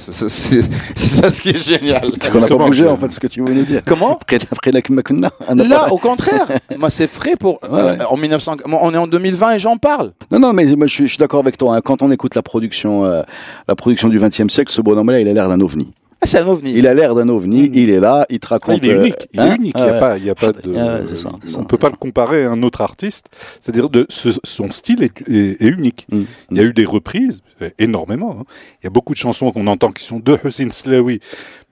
ça 0.95 1.31
ce 1.31 1.41
qui 1.41 1.51
est 1.51 1.65
génial. 1.67 2.11
C'est 2.21 2.31
qu'on 2.31 2.41
n'a 2.41 2.49
pas 2.49 2.57
bougé, 2.57 2.87
en 2.87 2.99
fait, 2.99 3.11
ce 3.11 3.19
que 3.19 3.27
tu 3.29 3.41
voulais 3.41 3.63
dire. 3.63 3.81
Comment 3.87 4.19
Après, 4.51 4.73
la 4.73 4.83
Kumakuna, 4.83 5.31
on 5.49 5.55
n'a 5.55 5.65
Là, 5.65 5.91
au 5.91 5.97
contraire, 5.97 6.49
moi 6.79 6.91
c'est 6.91 7.07
frais 7.07 7.35
pour 7.39 7.61
euh, 7.65 7.97
ouais. 7.97 8.05
en 8.05 8.17
1900. 8.19 8.57
On 8.67 8.93
est 8.93 8.97
en 8.99 9.07
2020 9.07 9.53
et 9.53 9.59
j'en 9.59 9.79
parle. 9.79 10.13
Non, 10.31 10.39
non, 10.39 10.53
mais 10.53 10.67
moi, 10.77 10.87
je 10.87 11.07
suis, 11.07 11.17
d'accord 11.19 11.41
avec 11.41 11.57
toi. 11.57 11.77
hein. 11.77 11.81
Quand 11.83 12.03
on 12.03 12.11
écoute 12.11 12.35
la 12.35 12.43
production, 12.43 13.07
euh, 13.07 13.23
la 13.69 13.75
production 13.75 14.09
du 14.11 14.19
XXe 14.19 14.49
siècle, 14.53 14.71
ce 14.71 14.83
bonhomme-là, 14.83 15.21
il 15.21 15.29
a 15.29 15.33
l'air 15.33 15.49
d'un 15.49 15.61
ovni. 15.61 15.93
Ah, 16.23 16.27
c'est 16.27 16.39
un 16.39 16.47
ovni. 16.49 16.73
Il 16.75 16.87
a 16.87 16.93
l'air 16.93 17.15
d'un 17.15 17.29
ovni, 17.31 17.71
il 17.73 17.89
est 17.89 17.99
là, 17.99 18.27
il 18.29 18.41
te 18.41 18.47
Ah, 18.51 18.55
raconte. 18.57 18.81
il 18.83 18.91
est 18.91 18.93
euh, 18.93 19.01
unique. 19.01 19.27
Il 19.33 19.41
hein 19.41 19.53
est 19.53 19.57
unique. 19.57 19.75
Il 19.79 19.83
n'y 19.85 19.89
a 19.89 19.93
Ouais. 19.95 20.01
pas, 20.01 20.19
il 20.19 20.25
y 20.25 20.29
a 20.31 20.35
pas 20.35 20.53
de. 20.53 20.69
ouais, 20.71 21.03
c'est 21.09 21.17
ça, 21.17 21.31
c'est 21.47 21.57
on 21.57 21.61
ça. 21.61 21.65
peut 21.65 21.79
pas 21.79 21.89
le 21.89 21.97
comparer 21.97 22.45
à 22.45 22.51
un 22.51 22.63
autre 22.63 22.83
artiste. 22.83 23.27
C'est-à-dire 23.61 23.89
de 23.89 24.05
ce- 24.11 24.39
son 24.45 24.71
style 24.71 25.03
est, 25.03 25.13
est- 25.31 25.63
est 25.63 25.69
unique. 25.69 26.07
Mm. 26.13 26.23
Il 26.51 26.57
y 26.59 26.61
a 26.61 26.65
eu 26.65 26.75
des 26.75 26.85
reprises, 26.85 27.41
euh, 27.63 27.71
énormément. 27.79 28.37
hein. 28.41 28.45
Il 28.83 28.85
y 28.85 28.87
a 28.87 28.91
beaucoup 28.91 29.15
de 29.15 29.19
chansons 29.19 29.51
qu'on 29.51 29.67
entend 29.67 29.93
qui 29.93 30.05
sont 30.05 30.19
de 30.21 30.37
Hussein 30.45 30.71
Slawi, 30.71 31.21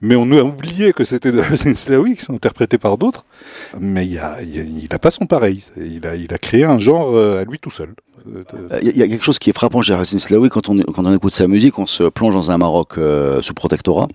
mais 0.01 0.15
on 0.15 0.31
a 0.31 0.41
oublié 0.41 0.93
que 0.93 1.03
c'était 1.03 1.31
de 1.31 1.41
Hussein 1.53 1.75
Slawi 1.75 2.15
qui 2.15 2.21
sont 2.23 2.33
interprétées 2.33 2.79
par 2.79 2.97
d'autres. 2.97 3.25
Mais 3.79 4.05
il 4.07 4.13
y 4.13 4.17
a, 4.17 4.41
il 4.41 4.83
y 4.83 4.87
pas 4.87 5.11
son 5.11 5.27
pareil. 5.27 5.63
Il 5.77 6.07
a, 6.07 6.15
il 6.15 6.33
a 6.33 6.39
créé 6.39 6.63
un 6.63 6.79
genre 6.79 7.15
euh, 7.15 7.41
à 7.41 7.43
lui 7.45 7.59
tout 7.59 7.69
seul. 7.69 7.89
De- 8.25 8.43
Il 8.81 8.97
y, 8.97 9.03
a- 9.03 9.05
y 9.05 9.09
quelque 9.09 9.23
chose 9.23 9.37
qui 9.37 9.51
est 9.51 9.53
frappant 9.53 9.83
chez 9.83 9.93
Hassan 9.93 10.17
Slaoui 10.19 10.49
quand 10.49 10.69
on, 10.69 10.77
quand 10.81 11.05
on 11.05 11.15
écoute 11.15 11.33
sa 11.35 11.47
musique, 11.47 11.77
on 11.77 11.85
se 11.85 12.03
plonge 12.09 12.33
dans 12.33 12.49
un 12.51 12.57
Maroc 12.57 12.97
euh, 12.97 13.41
sous 13.43 13.53
protectorat 13.53 14.07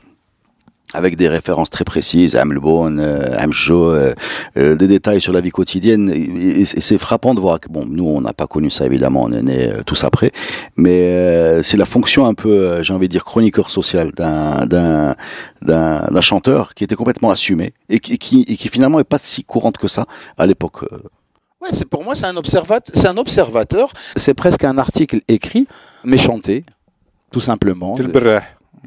avec 0.95 1.17
des 1.17 1.29
références 1.29 1.71
très 1.71 1.85
précises, 1.85 2.37
euh, 2.37 3.37
Amjo, 3.37 3.91
euh, 3.91 4.15
euh, 4.57 4.75
des 4.77 4.87
détails 4.87 5.21
sur 5.21 5.33
la 5.33 5.41
vie 5.41 5.51
quotidienne. 5.51 6.11
Et, 6.11 6.65
c'est 6.65 6.99
frappant 6.99 7.35
de 7.35 7.41
voir 7.41 7.61
que, 7.61 7.69
bon, 7.69 7.85
nous, 7.87 8.07
on 8.07 8.21
n'a 8.21 8.33
pas 8.33 8.47
connu 8.47 8.71
ça, 8.71 8.87
évidemment, 8.87 9.25
on 9.25 9.33
est 9.33 9.43
nés 9.43 9.71
euh, 9.71 9.83
tous 9.85 10.05
après, 10.05 10.31
mais 10.77 11.01
euh, 11.01 11.63
c'est 11.63 11.77
la 11.77 11.85
fonction 11.85 12.27
un 12.27 12.35
peu, 12.35 12.51
euh, 12.51 12.83
j'ai 12.83 12.95
envie 12.95 13.09
de 13.09 13.13
dire, 13.13 13.25
chroniqueur 13.25 13.71
social 13.71 14.13
d'un 14.13 14.67
d'un 14.67 15.15
d'un 15.63 16.07
d'un 16.11 16.21
chanteur 16.21 16.75
qui 16.75 16.85
était 16.85 16.95
complètement 16.95 17.31
assumé 17.31 17.75
et 17.89 17.99
qui, 17.99 18.17
qui, 18.19 18.43
et 18.43 18.57
qui 18.57 18.69
finalement 18.69 19.01
est 19.01 19.05
pas 19.05 19.19
si 19.19 19.45
courante 19.45 19.79
que 19.79 19.89
ça 19.89 20.07
à 20.39 20.47
l'époque. 20.47 20.83
Ouais, 21.61 21.71
c'est 21.73 21.89
pour 21.89 22.05
moi 22.05 22.15
c'est 22.15 22.27
un 22.27 22.37
observateur, 22.37 22.95
c'est 22.95 23.09
un 23.09 23.17
observateur. 23.17 23.93
C'est 24.17 24.35
presque 24.35 24.65
un 24.65 24.79
article 24.79 25.21
écrit 25.29 25.67
mais 26.05 26.19
chanté, 26.19 26.65
tout 27.31 27.41
simplement. 27.41 27.95
Le 27.99 28.41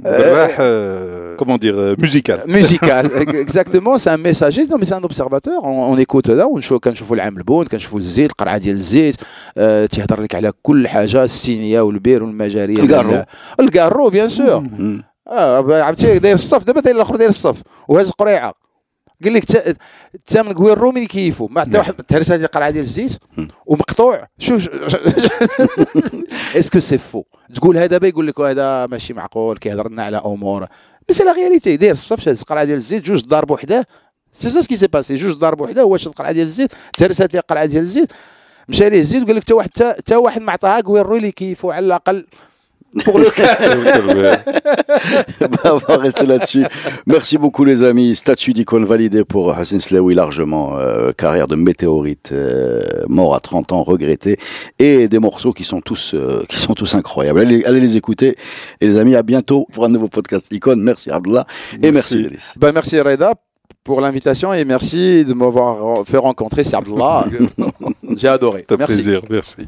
euh, 0.07 1.37
comment 1.37 1.59
dire, 1.59 1.75
euh, 1.77 1.95
musical. 1.99 2.39
musical 2.47 3.05
exactement 3.45 3.99
c'est 3.99 4.11
un 4.11 4.17
messager 4.17 4.63
non 4.71 4.77
mais 4.79 4.87
c'est 4.87 4.95
un 4.95 5.05
observateur 5.05 5.65
on, 5.65 5.93
on 5.93 5.99
écoute 5.99 6.31
هذا 6.31 6.45
ونشوف 6.45 6.79
كنشوفوا 6.81 7.17
العام 7.17 7.37
البون 7.37 7.67
كنشوفوا 7.67 7.99
الزيت 7.99 8.31
القرعه 8.31 8.57
ديال 8.59 8.75
الزيت 8.75 9.17
آه 9.59 9.87
تيهضر 9.87 10.21
لك 10.23 10.35
على 10.35 10.53
كل 10.63 10.89
حاجه 10.89 11.23
السينيه 11.25 11.81
والبير 11.81 12.23
والمجاريه 12.23 12.83
الكارو. 12.83 13.11
ديال- 13.11 13.25
الكارو 13.61 14.11
بيان 14.11 14.29
سور 14.29 14.65
Mm. 14.65 15.03
اه 15.29 15.83
عرفتي 15.83 16.19
داير 16.19 16.35
الصف 16.35 16.65
دابا 16.65 16.81
داير 16.81 16.97
الاخر 16.97 17.17
داير 17.17 17.29
الصف 17.31 17.63
وهاز 17.89 18.11
قريعه 18.11 18.55
قال 19.24 19.34
لك 19.34 19.46
تا- 19.46 19.74
الثامن 20.16 20.52
كويرو 20.52 20.92
من 20.92 21.06
كيفو. 21.08 21.48
ما 21.48 21.62
حتى 21.62 21.78
واحد 21.78 21.94
تهرس 21.94 22.32
هذه 22.32 22.44
القرعه 22.44 22.70
ديال 22.70 22.84
الزيت 22.84 23.12
ومقطوع. 23.66 24.28
شوف 24.40 24.70
اسكو 26.60 26.80
سي 26.80 26.98
فو 26.98 27.24
تقول 27.56 27.78
هذا 27.78 28.08
يقول 28.08 28.28
لك 28.28 28.40
هذا 28.40 28.86
ماشي 28.86 29.14
معقول 29.14 29.58
كيهضر 29.58 29.90
لنا 29.90 30.04
على 30.04 30.18
أمور. 30.26 30.62
مي 31.10 31.16
سي 31.16 31.24
لا 31.24 31.32
رياليتي 31.32 31.78
داير 31.78 31.92
الصف 31.92 32.20
شاد 32.22 32.38
القرعه 32.38 32.64
ديال 32.64 32.78
الزيت 32.78 33.04
جوج 33.06 33.22
دار 33.26 33.46
بوحده 33.46 33.88
سي 34.34 34.50
سا 34.50 34.62
سكي 34.62 34.76
سي 34.76 34.88
باسي 34.88 35.16
جوج 35.16 35.34
دار 35.40 35.56
بوحده 35.56 35.82
هو 35.82 35.98
شاد 35.98 36.08
القرعه 36.08 36.32
ديال 36.32 36.46
الزيت؟ 36.48 36.72
تهرسات 36.98 37.34
ليه 37.34 37.40
القرعه 37.40 37.66
ديال 37.66 37.84
الزيت. 37.84 38.12
مشى 38.70 38.90
ليه 38.90 39.00
الزيت 39.00 39.24
وقال 39.24 39.36
لك 39.36 39.44
حتى 39.44 39.54
واحد 39.54 39.70
حتى 39.98 40.16
واحد 40.16 40.42
ما 40.42 40.52
عطاها 40.52 40.82
كويرو 40.82 41.16
اللي 41.16 41.32
كيفو 41.32 41.72
على 41.72 41.86
الأقل 41.86 42.26
pour 43.04 43.20
le 43.20 43.26
cas. 43.30 43.58
Bah, 45.64 45.74
on 45.74 45.78
va 45.78 45.98
rester 45.98 46.26
là-dessus. 46.26 46.66
Merci 47.06 47.38
beaucoup 47.38 47.64
les 47.64 47.84
amis. 47.84 48.16
Statut 48.16 48.54
d'icône 48.54 48.86
validé 48.86 49.24
pour 49.24 49.52
Hassan 49.54 49.80
Slaoui 49.80 50.14
largement. 50.16 50.78
Euh, 50.78 51.12
carrière 51.14 51.48
de 51.48 51.56
météorite, 51.56 52.32
euh, 52.32 52.84
mort 53.08 53.36
à 53.36 53.40
30 53.40 53.72
ans, 53.72 53.84
regretté. 53.84 54.38
Et 54.80 55.08
des 55.08 55.20
morceaux 55.20 55.54
qui 55.54 55.64
sont 55.64 55.82
tous, 55.82 56.14
euh, 56.14 56.44
qui 56.50 56.58
sont 56.58 56.74
tous 56.74 56.96
incroyables. 56.96 57.40
Allez, 57.40 57.64
allez 57.66 57.80
les 57.80 57.98
écouter. 57.98 58.36
Et 58.82 58.88
les 58.88 58.98
amis, 58.98 59.16
à 59.16 59.24
bientôt 59.24 59.68
pour 59.72 59.86
un 59.86 59.90
nouveau 59.90 60.08
podcast 60.08 60.48
icône. 60.52 60.82
Merci 60.82 61.10
Abdullah. 61.12 61.46
Et 61.82 61.92
merci, 61.92 62.28
Merci. 62.30 62.60
Ben, 62.60 62.72
merci 62.72 63.00
Reda 63.00 63.34
pour 63.84 64.02
l'invitation 64.02 64.54
et 64.54 64.66
merci 64.66 65.24
de 65.24 65.34
m'avoir 65.34 66.06
fait 66.06 66.18
rencontrer 66.18 66.64
c'est 66.66 66.76
Abdullah. 66.76 67.26
J'ai 68.18 68.28
adoré. 68.28 68.66
Merci. 68.78 68.94
plaisir, 68.94 69.22
merci. 69.30 69.68